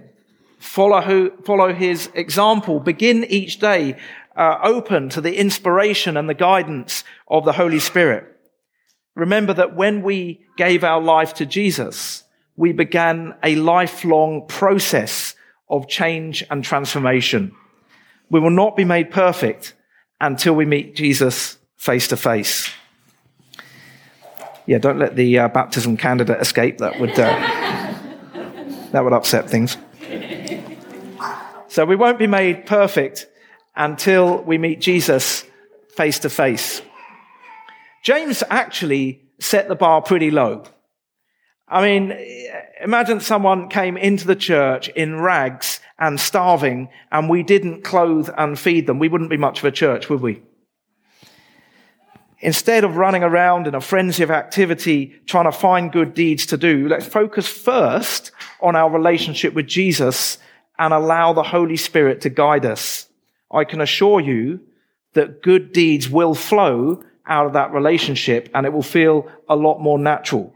Follow, 0.59 1.01
who, 1.01 1.31
follow 1.43 1.73
his 1.73 2.09
example. 2.13 2.79
Begin 2.79 3.25
each 3.25 3.59
day 3.59 3.97
uh, 4.37 4.59
open 4.63 5.09
to 5.09 5.19
the 5.19 5.35
inspiration 5.35 6.15
and 6.15 6.29
the 6.29 6.33
guidance 6.33 7.03
of 7.27 7.43
the 7.43 7.53
Holy 7.53 7.79
Spirit. 7.79 8.25
Remember 9.15 9.53
that 9.53 9.75
when 9.75 10.01
we 10.01 10.45
gave 10.55 10.83
our 10.83 11.01
life 11.01 11.33
to 11.35 11.45
Jesus, 11.45 12.23
we 12.55 12.71
began 12.71 13.35
a 13.43 13.55
lifelong 13.55 14.47
process 14.47 15.35
of 15.69 15.87
change 15.87 16.43
and 16.49 16.63
transformation. 16.63 17.53
We 18.29 18.39
will 18.39 18.49
not 18.49 18.77
be 18.77 18.85
made 18.85 19.11
perfect 19.11 19.73
until 20.21 20.53
we 20.53 20.65
meet 20.65 20.95
Jesus 20.95 21.57
face 21.77 22.07
to 22.09 22.17
face. 22.17 22.69
Yeah, 24.65 24.77
don't 24.77 24.99
let 24.99 25.15
the 25.15 25.39
uh, 25.39 25.47
baptism 25.47 25.97
candidate 25.97 26.39
escape. 26.39 26.77
That 26.77 26.99
would. 26.99 27.17
Uh, 27.17 27.58
that 28.91 29.03
would 29.03 29.13
upset 29.13 29.49
things. 29.49 29.77
So 31.67 31.85
we 31.85 31.95
won't 31.95 32.17
be 32.17 32.27
made 32.27 32.65
perfect 32.65 33.27
until 33.75 34.41
we 34.41 34.57
meet 34.57 34.81
Jesus 34.81 35.45
face 35.95 36.19
to 36.19 36.29
face. 36.29 36.81
James 38.03 38.43
actually 38.49 39.21
set 39.39 39.67
the 39.67 39.75
bar 39.75 40.01
pretty 40.01 40.31
low. 40.31 40.63
I 41.67 41.83
mean, 41.83 42.17
imagine 42.81 43.19
someone 43.19 43.69
came 43.69 43.95
into 43.95 44.25
the 44.25 44.35
church 44.35 44.89
in 44.89 45.19
rags 45.19 45.79
and 45.99 46.19
starving 46.19 46.89
and 47.11 47.29
we 47.29 47.43
didn't 47.43 47.83
clothe 47.83 48.29
and 48.37 48.57
feed 48.57 48.87
them. 48.87 48.97
We 48.97 49.07
wouldn't 49.07 49.29
be 49.29 49.37
much 49.37 49.59
of 49.59 49.65
a 49.65 49.71
church, 49.71 50.09
would 50.09 50.21
we? 50.21 50.41
Instead 52.41 52.83
of 52.83 52.95
running 52.95 53.23
around 53.23 53.67
in 53.67 53.75
a 53.75 53.81
frenzy 53.81 54.23
of 54.23 54.31
activity 54.31 55.13
trying 55.25 55.45
to 55.45 55.51
find 55.51 55.91
good 55.91 56.13
deeds 56.13 56.45
to 56.45 56.57
do, 56.57 56.87
let's 56.87 57.05
focus 57.05 57.47
first 57.47 58.31
on 58.61 58.75
our 58.75 58.89
relationship 58.89 59.53
with 59.53 59.67
Jesus 59.67 60.37
and 60.77 60.93
allow 60.93 61.33
the 61.33 61.43
Holy 61.43 61.75
Spirit 61.75 62.21
to 62.21 62.29
guide 62.29 62.65
us. 62.65 63.07
I 63.51 63.65
can 63.65 63.81
assure 63.81 64.21
you 64.21 64.61
that 65.13 65.41
good 65.41 65.73
deeds 65.73 66.09
will 66.09 66.33
flow 66.33 67.03
out 67.25 67.45
of 67.45 67.53
that 67.53 67.73
relationship 67.73 68.49
and 68.53 68.65
it 68.65 68.71
will 68.71 68.83
feel 68.83 69.29
a 69.49 69.55
lot 69.55 69.79
more 69.79 69.99
natural. 69.99 70.53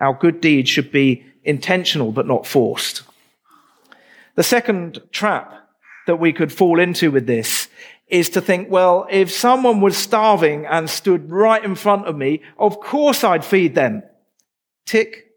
Our 0.00 0.14
good 0.14 0.40
deeds 0.40 0.70
should 0.70 0.90
be 0.90 1.24
intentional 1.44 2.12
but 2.12 2.26
not 2.26 2.46
forced. 2.46 3.02
The 4.36 4.42
second 4.42 5.00
trap 5.12 5.65
that 6.06 6.16
we 6.16 6.32
could 6.32 6.52
fall 6.52 6.80
into 6.80 7.10
with 7.10 7.26
this 7.26 7.68
is 8.08 8.30
to 8.30 8.40
think, 8.40 8.70
well, 8.70 9.06
if 9.10 9.30
someone 9.30 9.80
was 9.80 9.96
starving 9.96 10.64
and 10.66 10.88
stood 10.88 11.30
right 11.30 11.64
in 11.64 11.74
front 11.74 12.06
of 12.06 12.16
me, 12.16 12.42
of 12.58 12.80
course 12.80 13.24
I'd 13.24 13.44
feed 13.44 13.74
them. 13.74 14.02
Tick, 14.84 15.32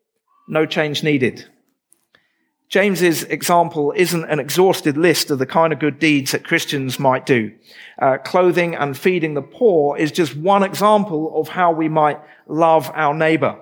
no 0.48 0.66
change 0.66 1.04
needed. 1.04 1.46
James's 2.70 3.24
example 3.24 3.92
isn't 3.96 4.30
an 4.30 4.40
exhausted 4.40 4.96
list 4.96 5.32
of 5.32 5.40
the 5.40 5.48
kind 5.48 5.74
of 5.74 5.80
good 5.80 5.98
deeds 5.98 6.32
that 6.32 6.44
Christians 6.44 7.00
might 7.00 7.26
do. 7.26 7.52
Uh, 8.00 8.18
clothing 8.18 8.76
and 8.76 8.96
feeding 8.96 9.34
the 9.34 9.42
poor 9.42 9.98
is 9.98 10.12
just 10.12 10.36
one 10.36 10.62
example 10.62 11.40
of 11.40 11.48
how 11.48 11.72
we 11.72 11.90
might 11.90 12.20
love 12.48 12.92
our 12.94 13.16
neighbor. 13.16 13.58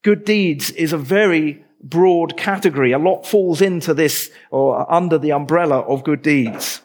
Good 0.00 0.24
deeds 0.24 0.70
is 0.70 0.94
a 0.94 0.98
very 0.98 1.62
broad 1.82 2.36
category. 2.36 2.92
A 2.92 2.98
lot 2.98 3.26
falls 3.26 3.60
into 3.60 3.94
this 3.94 4.30
or 4.50 4.90
under 4.92 5.18
the 5.18 5.32
umbrella 5.32 5.80
of 5.80 6.04
good 6.04 6.22
deeds. 6.22 6.80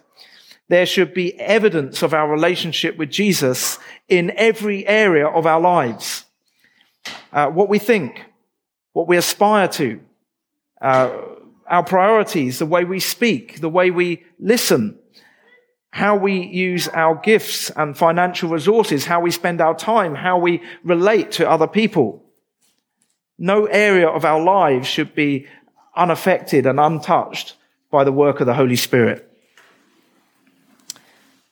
There 0.69 0.85
should 0.85 1.13
be 1.13 1.39
evidence 1.39 2.01
of 2.01 2.13
our 2.13 2.29
relationship 2.29 2.97
with 2.97 3.09
Jesus 3.09 3.79
in 4.09 4.31
every 4.31 4.85
area 4.85 5.27
of 5.27 5.45
our 5.45 5.61
lives. 5.61 6.25
Uh, 7.31 7.47
what 7.47 7.69
we 7.69 7.79
think, 7.79 8.25
what 8.91 9.07
we 9.07 9.15
aspire 9.15 9.67
to, 9.69 9.99
uh, 10.81 11.21
our 11.67 11.83
priorities, 11.83 12.59
the 12.59 12.65
way 12.65 12.83
we 12.83 12.99
speak, 12.99 13.61
the 13.61 13.69
way 13.69 13.91
we 13.91 14.23
listen, 14.39 14.97
how 15.91 16.15
we 16.15 16.45
use 16.45 16.87
our 16.89 17.15
gifts 17.15 17.69
and 17.71 17.97
financial 17.97 18.49
resources, 18.49 19.05
how 19.05 19.19
we 19.19 19.31
spend 19.31 19.61
our 19.61 19.75
time, 19.75 20.15
how 20.15 20.37
we 20.37 20.61
relate 20.83 21.31
to 21.31 21.49
other 21.49 21.67
people. 21.67 22.23
No 23.37 23.65
area 23.65 24.07
of 24.07 24.25
our 24.25 24.41
lives 24.41 24.87
should 24.87 25.13
be 25.13 25.47
unaffected 25.95 26.65
and 26.65 26.79
untouched 26.79 27.55
by 27.91 28.03
the 28.03 28.11
work 28.11 28.39
of 28.39 28.47
the 28.47 28.53
Holy 28.53 28.75
Spirit. 28.75 29.29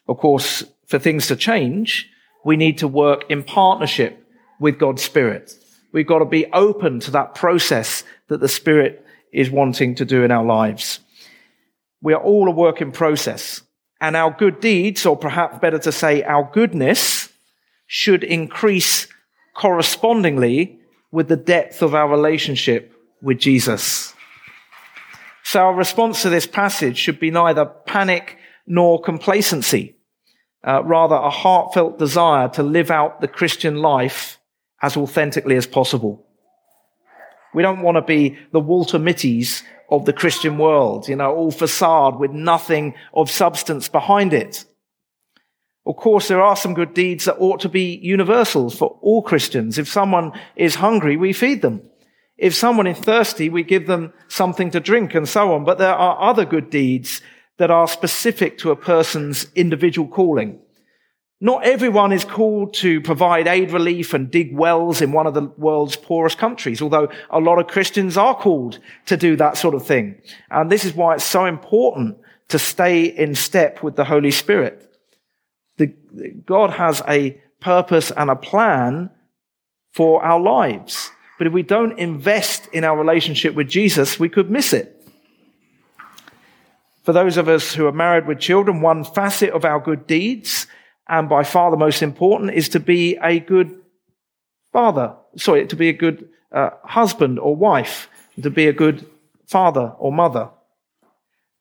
Of 0.08 0.18
course, 0.18 0.64
for 0.88 1.00
things 1.00 1.28
to 1.28 1.36
change, 1.36 2.10
we 2.44 2.58
need 2.58 2.78
to 2.80 2.88
work 2.88 3.26
in 3.30 3.44
partnership 3.44 4.24
with 4.60 4.80
God's 4.80 5.02
Spirit. 5.02 5.54
We've 5.92 6.08
got 6.08 6.20
to 6.20 6.26
be 6.26 6.46
open 6.54 7.00
to 7.02 7.12
that 7.12 7.36
process 7.36 8.04
that 8.28 8.40
the 8.40 8.50
Spirit 8.50 9.06
is 9.32 9.50
wanting 9.50 9.96
to 9.96 10.06
do 10.06 10.24
in 10.24 10.32
our 10.32 10.46
lives. 10.46 11.00
We 12.02 12.14
are 12.14 12.22
all 12.22 12.48
a 12.48 12.52
work 12.52 12.82
in 12.82 12.92
process 12.92 13.62
and 14.02 14.16
our 14.16 14.32
good 14.32 14.60
deeds, 14.60 15.06
or 15.06 15.18
perhaps 15.18 15.60
better 15.60 15.80
to 15.80 15.92
say 15.92 16.22
our 16.24 16.50
goodness, 16.54 17.30
should 17.88 18.24
increase 18.24 19.08
correspondingly 19.56 20.80
with 21.16 21.30
the 21.30 21.38
depth 21.38 21.82
of 21.82 21.96
our 21.96 22.10
relationship 22.10 22.94
with 23.22 23.40
Jesus. 23.40 24.14
So 25.44 25.62
our 25.62 25.74
response 25.74 26.22
to 26.24 26.30
this 26.30 26.46
passage 26.46 26.98
should 26.98 27.22
be 27.22 27.32
neither 27.32 27.64
panic 27.64 28.38
nor 28.68 29.02
complacency, 29.02 29.96
uh, 30.68 30.84
rather 30.84 31.16
a 31.16 31.30
heartfelt 31.30 31.98
desire 31.98 32.50
to 32.50 32.64
live 32.64 32.92
out 32.92 33.22
the 33.22 33.30
Christian 33.30 33.78
life 33.78 34.40
as 34.82 34.98
authentically 34.98 35.56
as 35.56 35.66
possible. 35.66 36.28
We 37.54 37.64
don't 37.64 37.82
want 37.82 37.96
to 37.96 38.02
be 38.02 38.38
the 38.52 38.60
Walter 38.60 39.00
Mitties 39.00 39.64
of 39.90 40.04
the 40.04 40.12
Christian 40.12 40.58
world, 40.58 41.08
you 41.08 41.16
know, 41.16 41.34
all 41.34 41.52
facade 41.52 42.20
with 42.20 42.32
nothing 42.32 42.94
of 43.14 43.32
substance 43.32 43.88
behind 43.88 44.34
it. 44.34 44.66
Of 45.86 45.98
course, 45.98 46.28
there 46.28 46.42
are 46.42 46.56
some 46.56 46.74
good 46.74 46.94
deeds 46.94 47.26
that 47.26 47.38
ought 47.40 47.60
to 47.62 47.70
be 47.70 48.00
universal 48.02 48.70
for 48.70 48.98
all 49.02 49.22
Christians. 49.22 49.78
If 49.78 49.88
someone 49.88 50.32
is 50.56 50.76
hungry, 50.76 51.16
we 51.16 51.32
feed 51.32 51.62
them. 51.62 51.82
If 52.38 52.56
someone 52.56 52.88
is 52.88 52.98
thirsty, 52.98 53.50
we 53.50 53.64
give 53.64 53.88
them 53.88 54.12
something 54.28 54.72
to 54.72 54.80
drink 54.80 55.14
and 55.14 55.30
so 55.30 55.54
on. 55.54 55.64
But 55.64 55.78
there 55.78 55.94
are 55.94 56.30
other 56.30 56.44
good 56.44 56.70
deeds 56.70 57.22
that 57.58 57.72
are 57.72 57.88
specific 57.88 58.58
to 58.58 58.72
a 58.72 58.76
person's 58.76 59.48
individual 59.56 60.08
calling. 60.08 60.60
Not 61.40 61.66
everyone 61.66 62.12
is 62.12 62.26
called 62.26 62.74
to 62.76 63.02
provide 63.02 63.48
aid 63.48 63.72
relief 63.72 64.14
and 64.14 64.32
dig 64.32 64.56
wells 64.56 65.02
in 65.02 65.12
one 65.12 65.28
of 65.28 65.34
the 65.34 65.52
world's 65.58 65.96
poorest 65.96 66.38
countries, 66.38 66.82
although 66.82 67.10
a 67.30 67.40
lot 67.40 67.60
of 67.60 67.68
Christians 67.68 68.18
are 68.18 68.36
called 68.36 68.80
to 69.06 69.16
do 69.16 69.36
that 69.36 69.58
sort 69.58 69.76
of 69.76 69.86
thing. 69.86 70.22
And 70.50 70.72
this 70.72 70.86
is 70.86 70.94
why 70.94 71.16
it's 71.16 71.24
so 71.24 71.46
important 71.46 72.18
to 72.48 72.58
stay 72.58 73.04
in 73.04 73.36
step 73.36 73.84
with 73.84 73.96
the 73.96 74.06
Holy 74.06 74.32
Spirit. 74.32 74.85
The, 75.78 75.88
God 76.46 76.72
has 76.72 77.02
a 77.08 77.42
purpose 77.60 78.12
and 78.12 78.30
a 78.30 78.36
plan 78.36 79.10
for 79.92 80.24
our 80.24 80.40
lives. 80.40 81.12
But 81.38 81.48
if 81.48 81.54
we 81.54 81.64
don't 81.64 81.98
invest 82.00 82.68
in 82.72 82.84
our 82.84 82.98
relationship 82.98 83.56
with 83.56 83.68
Jesus, 83.68 84.20
we 84.20 84.30
could 84.30 84.50
miss 84.50 84.74
it. 84.74 84.92
For 87.04 87.14
those 87.14 87.38
of 87.38 87.48
us 87.48 87.74
who 87.74 87.86
are 87.86 87.92
married 87.92 88.26
with 88.26 88.40
children, 88.40 88.82
one 88.82 89.04
facet 89.04 89.52
of 89.52 89.66
our 89.66 89.80
good 89.80 90.08
deeds 90.08 90.68
and 91.08 91.30
by 91.30 91.44
far 91.44 91.72
the 91.72 91.78
most 91.78 92.02
important 92.02 92.52
is 92.54 92.70
to 92.70 92.80
be 92.80 93.18
a 93.22 93.40
good 93.40 93.80
father. 94.72 95.16
Sorry, 95.38 95.68
to 95.68 95.76
be 95.76 95.90
a 95.90 95.94
good 95.94 96.30
uh, 96.52 96.72
husband 96.84 97.40
or 97.40 97.56
wife, 97.56 98.10
to 98.42 98.50
be 98.50 98.68
a 98.68 98.74
good 98.74 99.06
father 99.46 99.94
or 100.00 100.12
mother. 100.12 100.50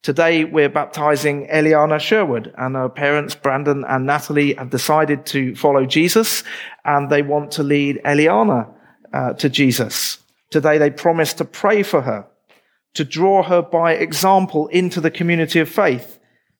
Today 0.05 0.45
we're 0.45 0.69
baptizing 0.69 1.47
Eliana 1.47 1.99
Sherwood 1.99 2.53
and 2.59 2.75
her 2.75 2.91
parents, 2.91 3.35
Brandon 3.35 3.87
and 3.89 4.05
Natalie, 4.05 4.53
have 4.53 4.69
decided 4.69 5.25
to 5.25 5.55
follow 5.55 5.87
Jesus 5.87 6.45
and 6.85 7.09
they 7.09 7.23
want 7.23 7.53
to 7.53 7.63
lead 7.63 8.03
Eliana 8.05 8.69
uh, 9.15 9.33
to 9.33 9.49
Jesus. 9.49 10.19
Today 10.51 10.77
they 10.77 10.91
promise 10.91 11.33
to 11.33 11.47
pray 11.47 11.83
for 11.83 12.03
her, 12.03 12.27
to 12.93 13.03
draw 13.03 13.45
her 13.45 13.63
by 13.63 13.95
example 13.95 14.69
into 14.69 15.01
the 15.01 15.11
community 15.11 15.59
of 15.59 15.71
faith 15.71 16.19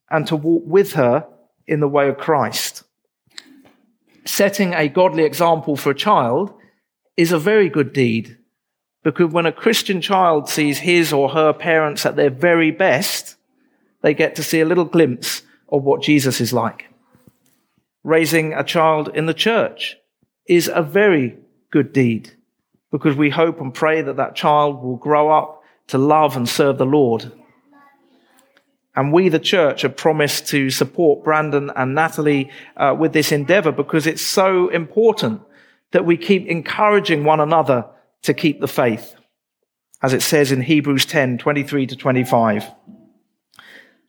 and 0.09 0.25
to 0.25 0.35
walk 0.35 0.63
with 0.65 0.93
her 0.93 1.27
in 1.67 1.81
the 1.81 1.87
way 1.87 2.09
of 2.09 2.17
Christ. 2.17 2.81
Setting 4.25 4.73
a 4.73 4.89
godly 4.89 5.23
example 5.23 5.75
for 5.75 5.91
a 5.91 5.95
child 5.95 6.51
is 7.15 7.31
a 7.31 7.37
very 7.37 7.69
good 7.69 7.93
deed 7.93 8.39
because 9.05 9.31
when 9.31 9.45
a 9.45 9.51
Christian 9.51 10.01
child 10.01 10.49
sees 10.49 10.79
his 10.79 11.13
or 11.13 11.29
her 11.29 11.53
parents 11.53 12.07
at 12.07 12.15
their 12.15 12.31
very 12.31 12.71
best, 12.71 13.34
they 14.05 14.13
get 14.13 14.35
to 14.35 14.43
see 14.43 14.61
a 14.61 14.65
little 14.65 14.85
glimpse 14.85 15.41
of 15.67 15.83
what 15.83 16.03
Jesus 16.03 16.39
is 16.39 16.53
like. 16.53 16.85
Raising 18.03 18.53
a 18.53 18.63
child 18.63 19.09
in 19.15 19.25
the 19.25 19.33
church 19.33 19.97
is 20.45 20.69
a 20.71 20.83
very 20.83 21.37
good 21.71 21.91
deed 21.91 22.31
because 22.91 23.15
we 23.15 23.31
hope 23.31 23.59
and 23.59 23.73
pray 23.73 24.03
that 24.03 24.17
that 24.17 24.35
child 24.35 24.83
will 24.83 24.95
grow 24.97 25.31
up 25.31 25.63
to 25.87 25.97
love 25.97 26.37
and 26.37 26.47
serve 26.47 26.77
the 26.77 26.85
Lord 26.85 27.31
and 28.95 29.11
we, 29.11 29.27
the 29.27 29.39
church, 29.39 29.81
have 29.81 29.97
promised 29.97 30.47
to 30.49 30.69
support 30.69 31.23
Brandon 31.23 31.69
and 31.75 31.93
Natalie 31.93 32.49
uh, 32.77 32.95
with 32.97 33.11
this 33.11 33.31
endeavor 33.31 33.71
because 33.71 34.07
it's 34.07 34.21
so 34.21 34.69
important 34.69 35.41
that 35.91 36.05
we 36.05 36.15
keep 36.15 36.47
encouraging 36.47 37.23
one 37.25 37.41
another 37.41 37.85
to 38.21 38.33
keep 38.33 38.61
the 38.61 38.67
faith, 38.67 39.15
as 40.01 40.13
it 40.13 40.21
says 40.21 40.51
in 40.51 40.61
Hebrews 40.61 41.05
10 41.05 41.39
23 41.39 41.87
to 41.87 41.95
25. 41.95 42.71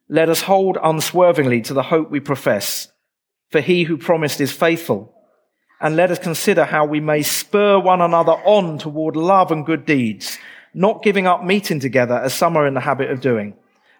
Let 0.09 0.29
us 0.29 0.43
hold 0.43 0.79
unswervingly 0.83 1.63
to 1.63 1.75
the 1.75 1.83
hope 1.83 2.11
we 2.11 2.21
profess, 2.21 2.93
for 3.51 3.61
he 3.61 3.85
who 3.85 3.97
promised 3.97 4.41
is 4.41 4.53
faithful. 4.53 5.13
And 5.81 5.97
let 5.97 6.11
us 6.11 6.19
consider 6.19 6.65
how 6.65 6.87
we 6.87 7.01
may 7.01 7.23
spur 7.23 7.79
one 7.79 8.01
another 8.01 8.33
on 8.33 8.79
toward 8.79 9.17
love 9.17 9.51
and 9.51 9.67
good 9.67 9.85
deeds, 9.85 10.39
not 10.73 11.03
giving 11.03 11.27
up 11.27 11.45
meeting 11.45 11.81
together 11.81 12.15
as 12.15 12.33
some 12.33 12.57
are 12.57 12.67
in 12.67 12.75
the 12.75 12.81
habit 12.81 13.11
of 13.11 13.21
doing 13.21 13.55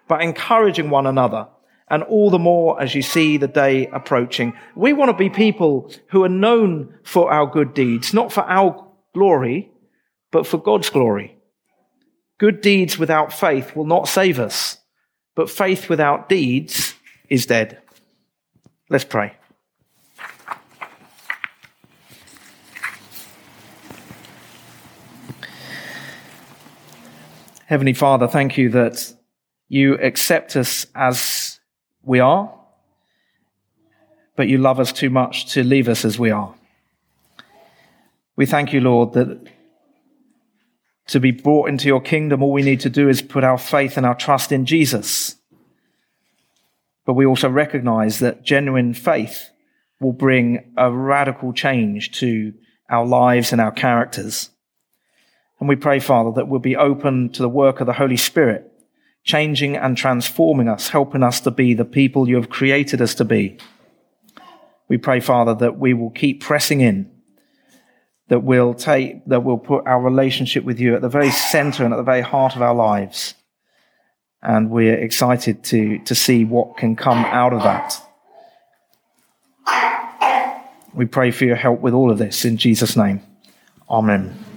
but 0.07 0.21
encouraging 0.21 0.89
one 0.89 1.05
another. 1.05 1.47
And 1.89 2.03
all 2.03 2.29
the 2.29 2.39
more 2.39 2.81
as 2.81 2.93
you 2.93 3.01
see 3.01 3.37
the 3.37 3.47
day 3.47 3.87
approaching. 3.87 4.53
We 4.75 4.91
want 4.91 5.09
to 5.09 5.17
be 5.17 5.29
people 5.29 5.89
who 6.09 6.23
are 6.25 6.29
known 6.29 6.93
for 7.03 7.31
our 7.31 7.47
good 7.47 7.73
deeds, 7.73 8.13
not 8.13 8.33
for 8.33 8.43
our 8.43 8.85
glory, 9.13 9.71
but 10.31 10.45
for 10.45 10.57
God's 10.57 10.89
glory. 10.89 11.37
Good 12.39 12.59
deeds 12.59 12.97
without 12.97 13.31
faith 13.31 13.73
will 13.73 13.85
not 13.85 14.09
save 14.09 14.37
us, 14.37 14.77
but 15.37 15.51
faith 15.51 15.87
without 15.87 16.27
deeds 16.27 16.95
is 17.29 17.45
dead. 17.45 17.77
Let's 18.89 19.05
pray. 19.05 19.33
Heavenly 27.67 27.93
Father, 27.93 28.27
thank 28.27 28.57
you 28.57 28.69
that 28.71 29.13
you 29.69 29.93
accept 29.99 30.55
us 30.55 30.87
as 30.95 31.59
we 32.01 32.19
are, 32.19 32.51
but 34.35 34.47
you 34.47 34.57
love 34.57 34.79
us 34.79 34.91
too 34.91 35.11
much 35.11 35.53
to 35.53 35.63
leave 35.63 35.87
us 35.87 36.03
as 36.03 36.17
we 36.17 36.31
are. 36.31 36.55
We 38.35 38.47
thank 38.47 38.73
you, 38.73 38.81
Lord, 38.81 39.13
that 39.13 39.47
to 41.07 41.19
be 41.19 41.31
brought 41.31 41.69
into 41.69 41.87
your 41.87 42.01
kingdom, 42.01 42.43
all 42.43 42.51
we 42.51 42.61
need 42.61 42.81
to 42.81 42.89
do 42.89 43.09
is 43.09 43.21
put 43.21 43.43
our 43.43 43.57
faith 43.57 43.97
and 43.97 44.05
our 44.05 44.15
trust 44.15 44.51
in 44.51 44.65
Jesus. 44.65 45.35
But 47.05 47.13
we 47.13 47.25
also 47.25 47.49
recognize 47.49 48.19
that 48.19 48.43
genuine 48.43 48.93
faith 48.93 49.49
will 49.99 50.13
bring 50.13 50.73
a 50.77 50.91
radical 50.91 51.53
change 51.53 52.11
to 52.19 52.53
our 52.89 53.05
lives 53.05 53.51
and 53.51 53.61
our 53.61 53.71
characters. 53.71 54.49
And 55.59 55.67
we 55.67 55.75
pray, 55.75 55.99
Father, 55.99 56.31
that 56.35 56.47
we'll 56.47 56.59
be 56.59 56.75
open 56.75 57.29
to 57.31 57.41
the 57.41 57.49
work 57.49 57.79
of 57.79 57.87
the 57.87 57.93
Holy 57.93 58.17
Spirit 58.17 58.71
changing 59.23 59.75
and 59.75 59.97
transforming 59.97 60.69
us, 60.69 60.89
helping 60.89 61.21
us 61.21 61.41
to 61.41 61.51
be 61.51 61.73
the 61.73 61.85
people 61.85 62.29
you 62.29 62.37
have 62.37 62.49
created 62.49 63.01
us 63.01 63.13
to 63.13 63.25
be. 63.25 63.57
We 64.87 64.97
pray, 64.97 65.19
Father, 65.19 65.53
that 65.55 65.77
we 65.77 65.93
will 65.93 66.11
keep 66.11 66.41
pressing 66.41 66.79
in, 66.79 67.11
that 68.29 68.39
we'll 68.39 68.73
take, 68.73 69.25
that 69.25 69.43
we'll 69.43 69.57
put 69.57 69.87
our 69.87 70.01
relationship 70.01 70.63
with 70.63 70.79
you 70.79 70.95
at 70.95 71.01
the 71.01 71.09
very 71.09 71.31
center 71.31 71.85
and 71.85 71.93
at 71.93 71.97
the 71.97 72.03
very 72.03 72.21
heart 72.21 72.55
of 72.55 72.61
our 72.61 72.75
lives. 72.75 73.33
And 74.41 74.69
we're 74.69 74.97
excited 74.97 75.63
to, 75.65 75.99
to 75.99 76.15
see 76.15 76.45
what 76.45 76.77
can 76.77 76.95
come 76.95 77.25
out 77.25 77.53
of 77.53 77.63
that. 77.63 78.01
We 80.93 81.05
pray 81.05 81.31
for 81.31 81.45
your 81.45 81.55
help 81.55 81.81
with 81.81 81.93
all 81.93 82.11
of 82.11 82.17
this 82.17 82.43
in 82.43 82.57
Jesus' 82.57 82.95
name. 82.95 83.21
Amen. 83.89 84.56